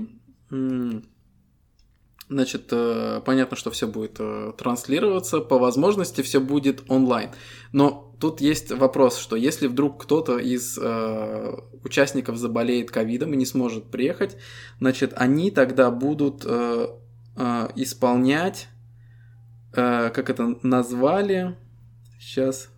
[2.29, 7.31] Значит, э, понятно, что все будет э, транслироваться, по возможности все будет онлайн.
[7.71, 13.47] Но тут есть вопрос, что если вдруг кто-то из э, участников заболеет ковидом и не
[13.47, 14.37] сможет приехать,
[14.79, 16.87] значит, они тогда будут э,
[17.35, 18.67] э, исполнять,
[19.73, 21.57] э, как это назвали,
[22.19, 22.69] сейчас,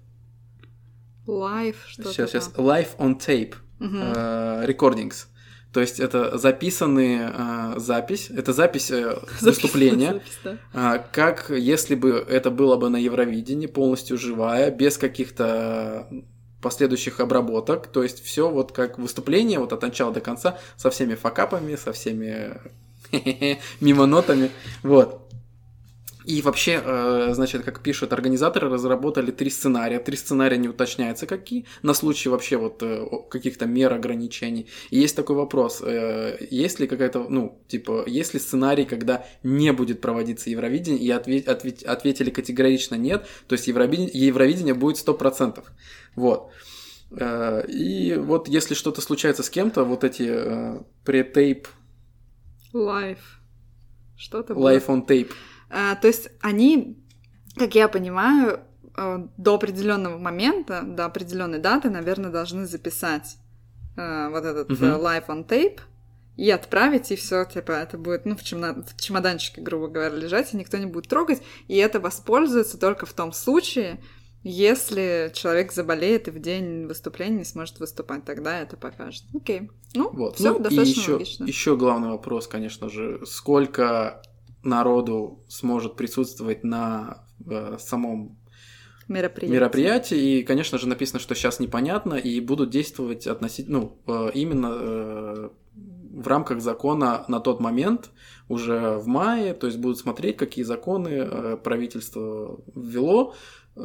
[1.27, 2.53] Лайв, что-то Сейчас, сейчас.
[2.55, 4.01] Live on tape Мгм.
[4.01, 5.27] э, recordings.
[5.73, 10.57] То есть это записанные э, запись, это запись э, выступления, Запись, да.
[10.73, 16.07] а, как если бы это было бы на Евровидении, полностью живая, без каких-то
[16.61, 17.87] последующих обработок.
[17.87, 21.93] То есть все вот как выступление, вот от начала до конца, со всеми факапами, со
[21.93, 22.57] всеми
[23.81, 24.51] мимонотами.
[24.83, 25.20] Вот.
[26.25, 29.99] И вообще, э, значит, как пишут организаторы, разработали три сценария.
[29.99, 34.67] Три сценария не уточняется какие, на случай вообще вот э, каких-то мер ограничений.
[34.91, 39.73] И есть такой вопрос, э, есть ли какая-то, ну, типа, есть ли сценарий, когда не
[39.73, 45.63] будет проводиться Евровидение, и отве- отве- ответили категорично нет, то есть Евровидение, Евровидение будет 100%.
[46.15, 46.51] Вот.
[47.13, 51.67] И вот если что-то случается с кем-то, вот эти претейп,
[52.73, 53.17] Лайв.
[54.15, 55.31] Что-то life on tape,
[55.71, 56.97] то есть они,
[57.55, 58.61] как я понимаю,
[58.97, 63.37] э, до определенного момента, до определенной даты, наверное, должны записать
[63.97, 65.79] э, вот этот э, live on tape
[66.37, 70.53] и отправить, и все, типа, это будет, ну, в, чемна- в чемоданчике, грубо говоря, лежать,
[70.53, 73.99] и никто не будет трогать, и это воспользуется только в том случае,
[74.43, 79.23] если человек заболеет и в день выступления не сможет выступать, тогда это покажет.
[79.35, 79.69] Окей.
[79.93, 80.37] Ну, Вот.
[80.37, 81.43] все ну, и достаточно еще, логично.
[81.43, 84.23] еще главный вопрос, конечно же, сколько
[84.63, 88.37] народу сможет присутствовать на э, самом
[89.07, 89.55] Мероприятие.
[89.55, 90.17] мероприятии.
[90.17, 95.49] И, конечно же, написано, что сейчас непонятно, и будут действовать относительно, ну, э, именно э,
[95.73, 98.11] в рамках закона на тот момент,
[98.47, 103.33] уже в мае, то есть будут смотреть, какие законы э, правительство ввело,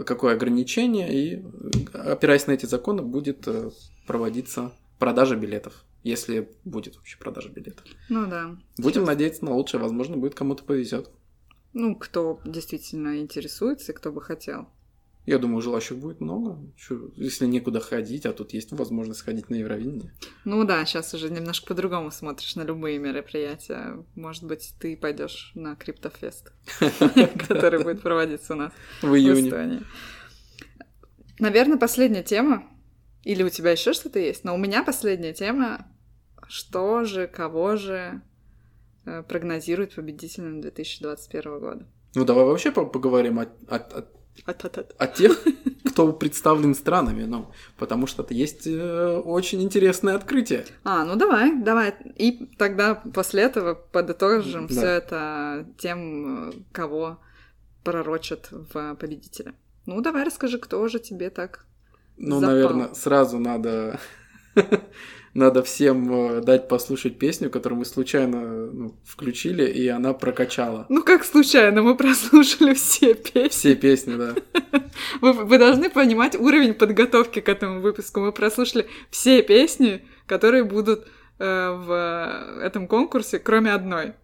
[0.05, 1.45] какое ограничение, и
[1.93, 3.71] э, опираясь на эти законы будет э,
[4.07, 7.85] проводиться продажа билетов, если будет вообще продажа билетов.
[8.09, 8.57] Ну да.
[8.79, 9.07] Будем Сейчас.
[9.09, 11.11] надеяться на лучшее, возможно, будет кому-то повезет.
[11.73, 14.69] Ну, кто действительно интересуется и кто бы хотел.
[15.27, 16.59] Я думаю, желающих будет много.
[16.77, 20.15] Чё, если некуда ходить, а тут есть возможность ходить на Евровидение.
[20.45, 24.05] Ну да, сейчас уже немножко по-другому смотришь на любые мероприятия.
[24.15, 26.53] Может быть, ты пойдешь на Криптофест,
[27.49, 29.83] который будет проводиться у нас В июне.
[31.41, 32.63] Наверное, последняя тема.
[33.25, 34.45] Или у тебя еще что-то есть?
[34.45, 35.89] Но у меня последняя тема.
[36.49, 38.21] Что же, кого же
[39.05, 41.87] э, прогнозирует победителем 2021 года?
[42.15, 44.05] Ну, давай вообще по- поговорим о, о- о-
[44.47, 44.95] От-от-от.
[44.99, 45.39] о тех,
[45.85, 47.25] кто представлен странами.
[47.25, 50.65] Ну, потому что это есть э, очень интересное открытие.
[50.85, 51.95] А, ну давай, давай.
[52.17, 54.73] И тогда после этого подытожим Да.
[54.75, 57.19] все это тем, кого
[57.85, 59.55] пророчат в победителя.
[59.87, 61.65] Ну, давай расскажи, кто же тебе так.
[62.17, 62.55] Ну, Запал.
[62.55, 64.01] наверное, сразу надо...
[65.37, 68.41] Надо всем э, дать послушать песню, которую мы случайно
[68.73, 70.87] ну, включили, и она прокачала.
[70.89, 73.49] Ну, как случайно, мы прослушали все песни.
[73.51, 74.35] Все песни, да.
[75.21, 78.21] Вы, вы должны понимать уровень подготовки к этому выпуску.
[78.21, 81.07] Мы прослушали все песни, которые будут
[81.39, 84.15] э, в этом конкурсе, кроме одной.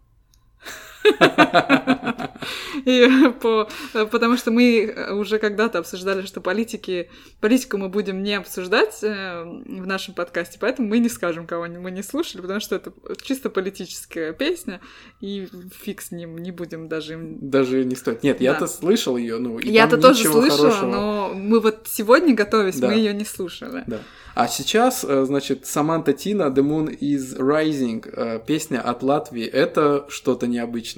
[2.84, 3.08] И
[3.40, 7.08] по, потому что мы уже когда-то обсуждали, что политики,
[7.40, 11.90] политику мы будем не обсуждать э, в нашем подкасте, поэтому мы не скажем, кого мы
[11.90, 12.92] не слушали, потому что это
[13.22, 14.80] чисто политическая песня,
[15.20, 15.48] и
[15.82, 17.16] фиг с ним, не будем даже.
[17.20, 18.22] Даже не стоит.
[18.22, 18.66] Нет, я-то Да.
[18.68, 20.90] слышал ее, ну, и Я-то тоже слышала, хорошего.
[20.90, 22.88] но мы вот сегодня готовились, Да.
[22.88, 23.84] мы ее не слушали.
[23.86, 23.98] Да.
[24.34, 30.06] А сейчас, э, значит, Саманта Тина «The Moon is Rising», э, песня от Латвии, это
[30.08, 30.91] что-то необычное.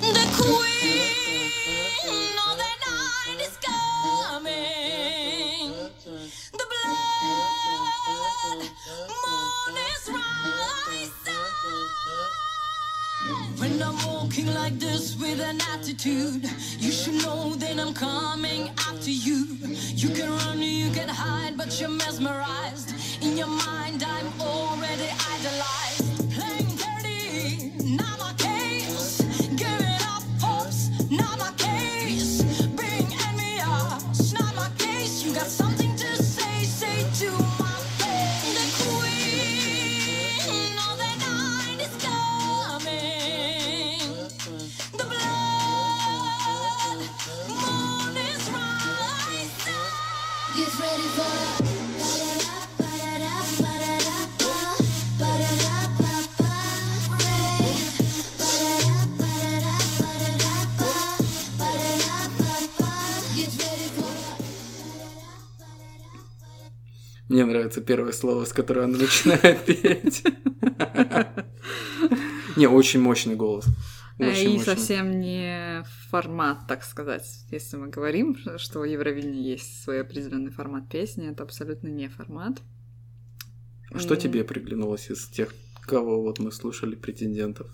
[0.00, 1.17] The queen
[14.54, 16.44] like this with an attitude,
[16.78, 19.56] you should know that I'm coming after you.
[19.94, 22.94] You can run, you can hide, but you're mesmerized.
[23.22, 26.30] In your mind, I'm already idolized.
[26.34, 29.20] Playing dirty, not my case.
[29.56, 31.67] Giving up hopes, not my case.
[67.28, 70.24] Мне нравится первое слово, с которого она начинает петь.
[72.56, 73.66] Не, очень мощный голос.
[74.18, 74.64] Э, Очень И мощный.
[74.64, 77.24] совсем не формат, так сказать.
[77.50, 82.58] Если мы говорим, что в Евровидении есть свой определенный формат песни, это абсолютно не формат.
[83.94, 84.20] Что М.
[84.20, 87.68] тебе приглянулось из тех, кого вот мы слушали, претендентов?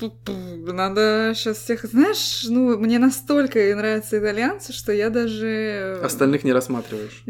[0.00, 1.84] Надо сейчас всех...
[1.84, 6.00] Знаешь, ну, мне настолько нравятся итальянцы, что я даже...
[6.02, 7.22] Остальных не рассматриваешь.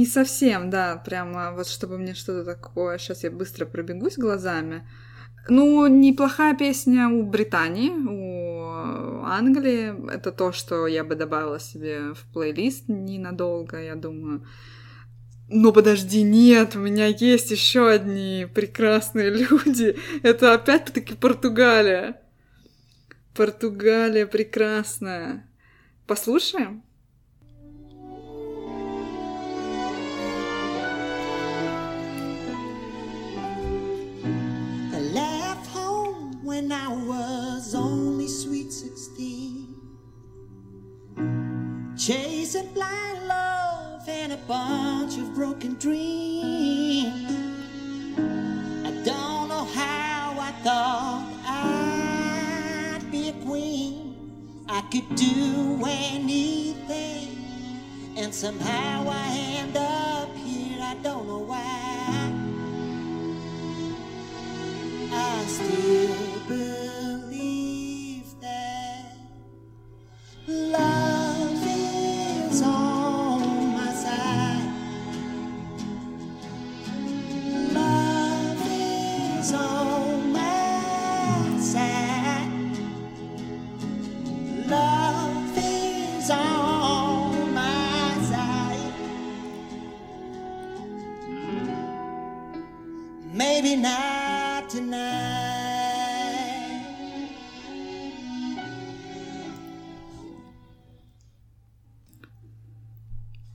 [0.00, 2.96] Не, совсем, да, прямо вот чтобы мне что-то такое.
[2.96, 4.88] Сейчас я быстро пробегусь глазами.
[5.46, 10.10] Ну, неплохая песня у Британии, у Англии.
[10.10, 14.46] Это то, что я бы добавила себе в плейлист ненадолго, я думаю.
[15.50, 19.98] Но подожди, нет, у меня есть еще одни прекрасные люди.
[20.22, 22.22] Это опять-таки Португалия.
[23.34, 25.46] Португалия прекрасная.
[26.06, 26.84] Послушаем?
[36.70, 39.74] When I was only sweet 16.
[41.98, 47.26] Chasing blind love and a bunch of broken dreams.
[48.84, 54.64] I don't know how I thought I'd be a queen.
[54.68, 57.36] I could do anything,
[58.16, 60.78] and somehow I end up here.
[60.80, 61.79] I don't know why.
[65.12, 69.16] I still believe that
[70.46, 74.86] love is on my side.
[77.72, 82.76] Love is on my side.
[84.68, 88.94] Love is on my side.
[93.32, 94.19] Maybe not
[94.80, 95.40] tonight.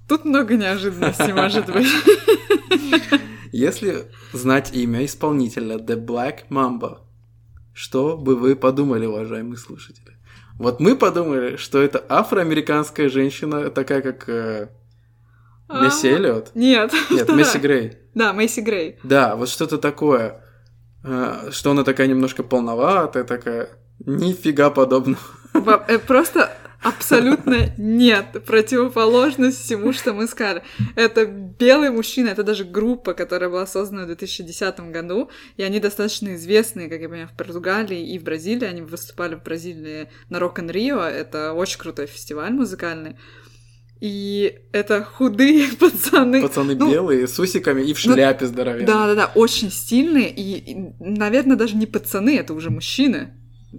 [0.07, 1.87] Тут много неожиданностей, может быть.
[3.51, 6.99] Если знать имя исполнителя The Black Mamba,
[7.73, 10.17] что бы вы подумали, уважаемые слушатели?
[10.57, 14.69] Вот мы подумали, что это афроамериканская женщина, такая как э,
[15.69, 16.51] Месси А, Эллиот.
[16.55, 16.93] Нет.
[17.09, 17.29] Нет.
[17.35, 17.97] Месси Грей.
[18.13, 18.97] Да, Мэйси Грей.
[19.03, 20.44] Да, вот что-то такое,
[21.51, 23.69] что она такая немножко полноватая, такая,
[24.05, 25.19] нифига подобного.
[25.87, 26.51] Э, Просто
[26.81, 28.43] абсолютно нет.
[28.45, 30.63] Противоположность всему, что мы сказали.
[30.95, 36.35] Это белый мужчина, это даже группа, которая была создана в 2010 году, и они достаточно
[36.35, 38.67] известные, как я понимаю, в Португалии и в Бразилии.
[38.67, 41.01] Они выступали в Бразилии на Рок н Рио.
[41.01, 43.17] Это очень крутой фестиваль музыкальный.
[44.01, 46.41] И это худые пацаны.
[46.41, 48.85] Пацаны Ну, белые, с усиками и в шляпе здоровенной.
[48.85, 50.29] Да, да, да, очень стильные.
[50.29, 53.33] И, и, наверное, даже не пацаны, это уже мужчины.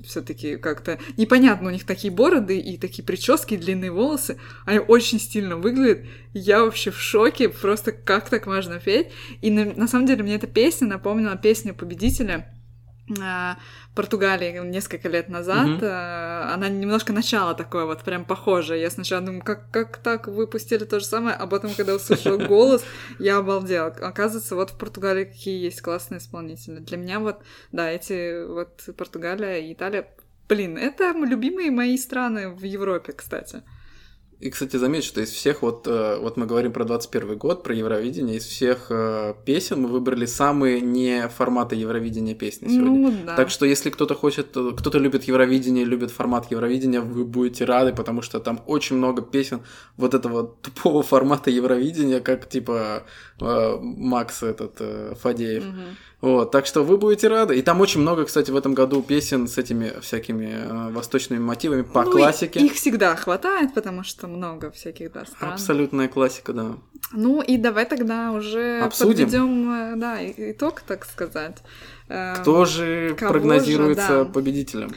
[0.06, 5.20] все-таки как-то непонятно, у них такие бороды и такие прически, и длинные волосы, они очень
[5.20, 6.00] стильно выглядят.
[6.32, 9.08] Я вообще в шоке, просто как так можно петь.
[9.42, 12.55] И на, на самом деле мне эта песня напомнила песню победителя
[13.94, 15.66] Португалии несколько лет назад.
[15.82, 18.80] А, Она немножко начало такое вот прям похожее.
[18.80, 22.84] Я сначала думаю, как, как так выпустили то же самое, а потом, когда услышала голос,
[23.18, 23.88] я обалдела.
[23.88, 26.80] Оказывается, вот в Португалии какие есть классные исполнители.
[26.80, 27.42] Для меня вот,
[27.72, 30.08] да, эти вот Португалия и Италия,
[30.48, 33.62] блин, это любимые мои страны в Европе, кстати.
[34.38, 37.74] И, кстати, заметь, что из всех, вот, э, вот мы говорим про 21 год, про
[37.74, 43.10] Евровидение, из всех э, песен мы выбрали самые не форматы Евровидения песни сегодня.
[43.10, 43.34] Ну, да.
[43.34, 47.94] Так что если кто-то хочет, э, кто-то любит Евровидение, любит формат Евровидения, вы будете рады,
[47.94, 49.62] потому что там очень много песен
[49.96, 53.04] вот этого тупого формата Евровидения, как типа
[53.40, 55.64] Макс этот э, Фадеев.
[55.64, 55.96] Мгм.
[56.22, 57.58] Вот, так что вы будете рады.
[57.58, 61.82] И там очень много, кстати, в этом году песен с этими всякими э, восточными мотивами
[61.82, 62.60] по Ну, классике.
[62.60, 65.52] Их всегда хватает, потому что много всяких, да, стран.
[65.52, 66.76] Абсолютная классика, да.
[67.12, 69.26] Ну и давай тогда уже Обсудим.
[69.26, 71.58] подведем, да, итог, так сказать.
[72.08, 74.30] Э, Кто же кого прогнозируется же, да.
[74.32, 74.92] победителем?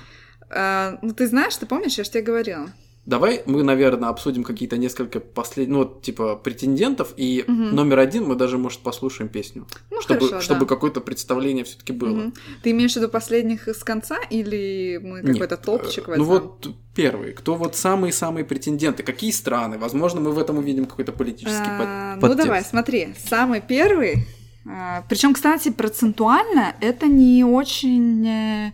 [0.50, 2.70] э, ну ты знаешь, ты помнишь, я же тебе говорила.
[3.10, 7.76] Давай мы, наверное, обсудим какие-то несколько последних, ну, вот, типа, претендентов, и Мгм.
[7.76, 9.66] номер один мы даже, может, послушаем песню.
[9.90, 10.66] Ну чтобы хорошо, чтобы да.
[10.68, 12.10] какое-то представление все-таки было.
[12.10, 12.34] Мгм.
[12.62, 16.28] Ты имеешь в виду последних с конца или мы какой-то топчик э, возьмем?
[16.28, 17.32] Ну вот первый.
[17.32, 19.02] Кто вот самые-самые претенденты?
[19.02, 19.80] Какие страны?
[19.80, 22.46] Возможно, мы в этом увидим какой-то политический А, под- Ну подтекст.
[22.46, 24.28] давай, смотри, самый первый.
[25.10, 28.72] Причем, кстати, процентуально это не очень э,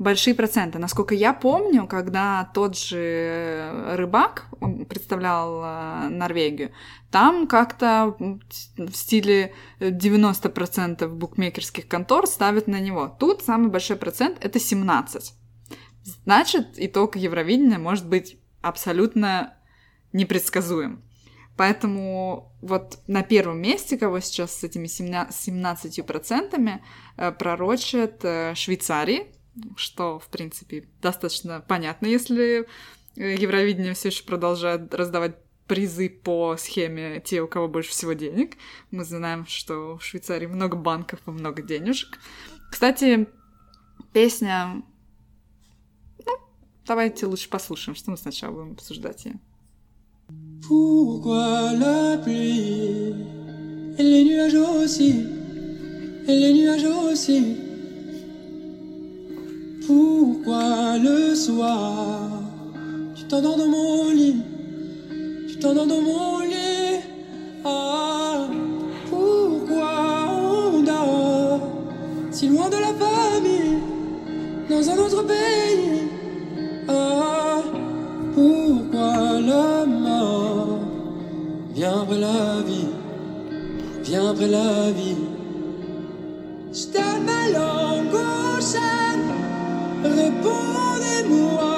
[0.00, 0.78] большие проценты.
[0.78, 4.46] Насколько я помню, когда тот же рыбак
[4.88, 6.72] представлял э, Норвегию,
[7.10, 13.14] там как-то в стиле э, 90% букмекерских контор ставят на него.
[13.20, 15.34] Тут самый большой процент это 17.
[16.24, 19.54] Значит, итог Евровидения может быть абсолютно
[20.14, 21.04] непредсказуем.
[21.58, 26.80] Поэтому вот на первом месте, кого сейчас с этими 17%
[27.18, 29.26] э, пророчат э, Швейцарии,
[29.76, 32.66] что, в принципе, достаточно понятно, если
[33.16, 35.36] э, Евровидение все еще продолжает раздавать
[35.66, 38.56] призы по схеме те, у кого больше всего денег.
[38.90, 42.18] Мы знаем, что в Швейцарии много банков и много денежек.
[42.70, 43.28] Кстати,
[44.12, 44.82] песня...
[46.26, 46.32] Ну,
[46.86, 49.38] давайте лучше послушаем, что мы сначала будем обсуждать ее.
[50.68, 53.14] Pourquoi la pluie
[53.98, 55.26] les nuages aussi
[56.26, 57.69] les nuages aussi
[59.90, 62.30] Pourquoi le soir
[63.12, 64.36] tu t'endors dans mon lit
[65.48, 67.00] tu t'endors dans mon lit
[67.64, 68.46] Ah
[69.10, 69.90] pourquoi
[70.30, 71.60] on dort
[72.30, 73.78] si loin de la famille
[74.70, 76.02] dans un autre pays?
[76.86, 77.60] Ah
[78.32, 80.78] pourquoi la mort
[81.74, 82.90] vient après la vie,
[84.04, 85.24] vient après la vie?
[86.72, 86.86] Je
[87.26, 88.60] ma langue au
[90.04, 91.69] répondez-moi.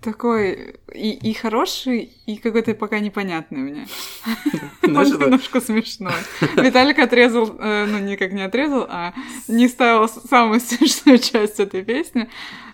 [0.00, 3.86] Такой и, и хороший, и какой-то пока непонятный мне.
[4.82, 6.12] Он немножко смешной.
[6.56, 9.12] Виталик отрезал, э, ну, никак не отрезал, а
[9.48, 12.28] не ставил самую смешную часть этой песни.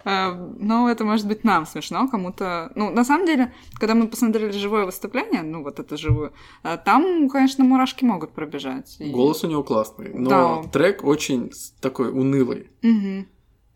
[0.04, 2.72] Э, Но это может быть нам смешно, кому-то...
[2.74, 6.32] Ну, на самом деле, когда мы посмотрели живое выступление, ну, вот это живое,
[6.64, 8.96] э, там, конечно, мурашки могут пробежать.
[9.00, 12.70] Голос у него классный, но трек очень такой унылый.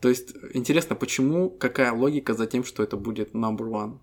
[0.03, 3.99] То есть, интересно, почему, какая логика за тем, что это будет number one?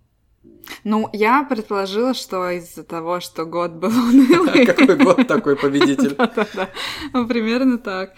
[0.86, 4.66] Ну, я предположила, что из-за того, что год был унылый.
[4.74, 6.16] Какой год такой победитель?
[6.18, 6.70] Да-да-да.
[7.12, 8.14] Ну, примерно так.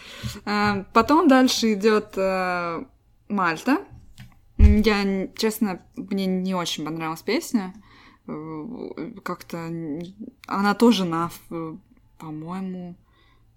[0.45, 2.85] А, Потом дальше идет э,
[3.29, 3.79] Мальта.
[4.59, 7.73] Я, честно, мне не очень понравилась песня.
[8.27, 9.57] Э, Как-то
[10.45, 11.31] она тоже на,
[12.19, 12.95] по-моему,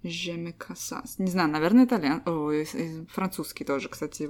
[0.05, 1.19] Жеме Касас.
[1.19, 2.23] Не знаю, наверное, итальян...
[2.27, 4.29] Ой, э, э, французский тоже, кстати.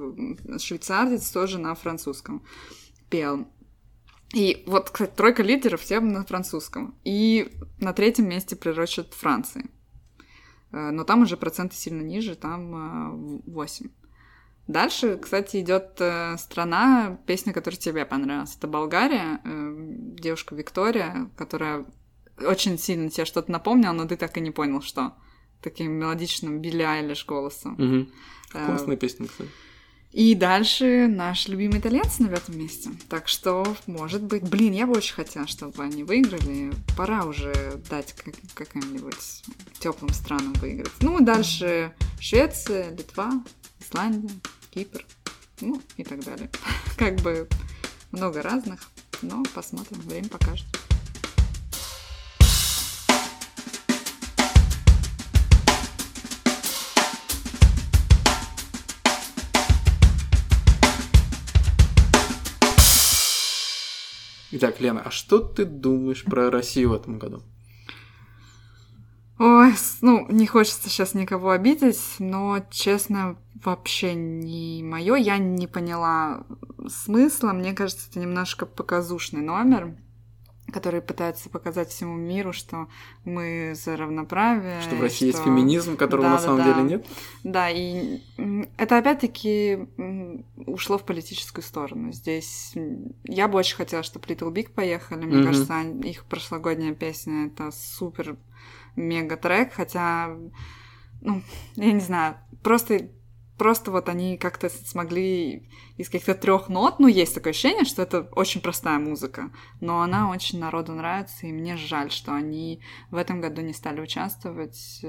[0.59, 2.45] Швейцарец тоже на французском
[3.11, 3.47] пел.
[4.33, 6.99] И вот, кстати, тройка лидеров все на французском.
[7.05, 9.71] И на третьем месте прирочат Франции.
[10.73, 13.91] Э, Но там уже проценты сильно ниже, там э, 8.
[14.67, 18.57] Дальше, кстати, идет э, страна, песня, которая тебе понравилась.
[18.57, 19.75] Это Болгария, э,
[20.19, 21.85] девушка Виктория, которая
[22.39, 25.15] очень сильно тебе что-то напомнила, но ты так и не понял, что.
[25.65, 28.09] Таким мелодичным Билли Айлиш голосом.
[28.55, 29.51] Э, Классная песня, кстати.
[30.13, 32.91] И дальше наш любимый итальянец на пятом месте.
[33.09, 36.73] Так что, может быть, блин, я бы очень хотела, чтобы они выиграли.
[36.97, 37.53] Пора уже
[37.91, 39.43] дать как- каким-нибудь
[39.81, 40.93] теплым странам выиграть.
[41.01, 43.43] Ну, дальше Швеция, Литва,
[43.81, 44.31] Исландия,
[44.71, 45.05] Кипр,
[45.61, 46.49] ну и так далее.
[46.97, 47.49] Как бы
[48.13, 48.91] много разных,
[49.23, 50.67] но посмотрим, время покажет.
[64.65, 67.43] Итак, Лена, а что ты думаешь про Россию в этом году?
[69.39, 75.17] Ой, ну, не хочется сейчас никого обидеть, но, честно, вообще не мое.
[75.17, 76.47] Я не поняла
[76.89, 77.53] смысла.
[77.53, 79.99] Мне кажется, это немножко показушный номер,
[80.75, 82.89] который пытается показать всему миру, что
[83.25, 84.81] мы за равноправие.
[84.81, 86.65] Что в России есть что- феминизм, которого на Да, да, самом да.
[86.65, 87.07] деле нет?
[87.45, 88.21] Да, и
[88.77, 89.87] это опять-таки
[90.67, 92.11] ушло в политическую сторону.
[92.13, 92.75] Здесь
[93.25, 95.25] я бы очень хотела, чтобы Little Big поехали.
[95.25, 95.47] Мне Мгм.
[95.47, 98.37] кажется, их прошлогодняя песня это супер
[98.97, 100.37] мега трек, хотя,
[101.21, 101.43] ну,
[101.77, 103.11] я не знаю, просто
[103.57, 108.29] просто вот они как-то смогли из каких-то трех нот, ну, есть такое ощущение, что это
[108.33, 109.51] очень простая музыка,
[109.81, 112.81] но она очень народу нравится, и мне жаль, что они
[113.11, 115.05] в этом году не стали участвовать.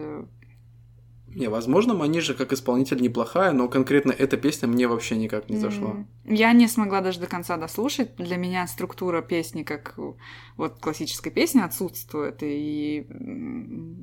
[1.35, 5.57] Э, Не, возможно, Манижа как исполнитель неплохая, но конкретно эта песня мне вообще никак не
[5.57, 6.05] зашла.
[6.25, 8.15] Я не смогла даже до конца дослушать.
[8.15, 10.13] Для меня структура песни, как э,
[10.57, 13.05] вот классической песни, отсутствует и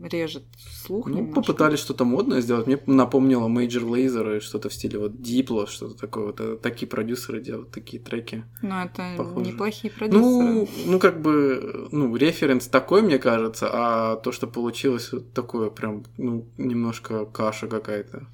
[0.05, 1.07] режет слух.
[1.07, 1.41] Ну, немножко.
[1.41, 2.67] попытались что-то модное сделать.
[2.67, 6.27] Мне напомнило Major Lazer и что-то в стиле вот Diplo, что-то такое.
[6.27, 8.45] Вот это такие продюсеры делают такие треки.
[8.63, 9.51] Но это Похоже.
[9.51, 10.23] неплохие продюсеры.
[10.23, 15.71] Ну, ну, как бы, ну, референс такой, мне кажется, а то, что получилось, вот такое
[15.71, 18.27] прям, ну, немножко каша какая-то.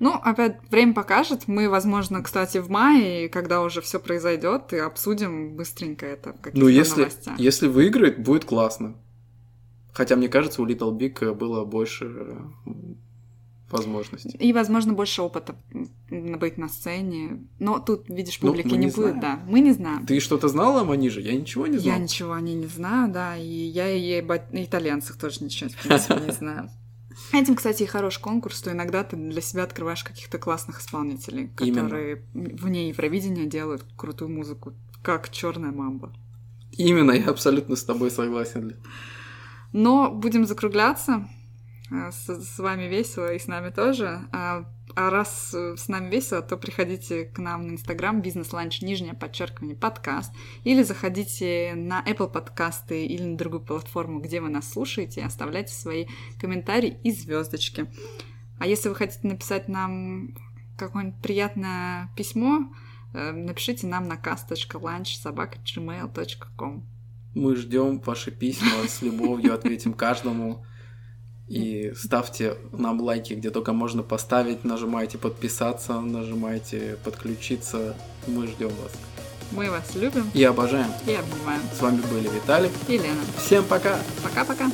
[0.00, 1.46] Ну, опять время покажет.
[1.46, 6.58] Мы, возможно, кстати, в мае, когда уже все произойдет, и обсудим быстренько это в каких-то
[6.58, 7.38] Ну, если, новостях.
[7.38, 8.96] если выиграет, будет классно.
[9.92, 12.36] Хотя, мне кажется, у Little Big было больше
[13.70, 14.36] возможностей.
[14.38, 15.56] И, возможно, больше опыта
[16.10, 17.44] быть на сцене.
[17.58, 19.20] Но тут, видишь, Ну, публики мы не не будет, знаем.
[19.20, 19.40] да.
[19.48, 20.06] Мы не знаем.
[20.06, 21.20] Ты что-то знала о Маниже?
[21.20, 21.94] Я ничего не знал.
[21.96, 25.76] Я ничего о ней не знаю, да, и я и об итальянцах тоже ничего, в
[25.82, 26.70] принципе, не знаю.
[27.32, 31.82] Этим, кстати, и хороший конкурс, что иногда ты для себя открываешь каких-то классных исполнителей, Именно.
[31.82, 36.12] которые вне Евровидения делают крутую музыку, как черная мамба.
[36.72, 38.76] Именно, я абсолютно с тобой согласен.
[39.72, 41.28] Но будем закругляться.
[41.90, 44.26] Э, С, с вами весело и с нами тоже.
[44.96, 49.74] А, раз э, с нами весело, то приходите к нам на Инстаграм бизнес-ланч, нижнее подчеркивание,
[49.76, 50.32] подкаст.
[50.62, 55.74] Или заходите на Apple подкасты или на другую платформу, где вы нас слушаете, и оставляйте
[55.74, 56.06] свои
[56.40, 57.88] комментарии и звездочки.
[58.58, 60.36] А если вы хотите написать нам
[60.76, 62.72] какое-нибудь приятное письмо,
[63.14, 66.86] э, напишите нам на cast.lunch.gmail.com
[67.34, 70.64] Мы ждем ваши письма с любовью, ответим каждому.
[71.54, 77.94] И ставьте нам лайки, где только можно поставить, нажимайте подписаться, нажимайте подключиться.
[78.26, 78.92] Мы ждем вас.
[79.52, 80.88] Мы вас любим И обожаем.
[81.06, 81.60] и обнимаем.
[81.76, 82.72] С вами были Виталик.
[82.88, 83.20] И Лена.
[83.38, 83.98] Всем пока!
[84.24, 84.68] Пока-пока.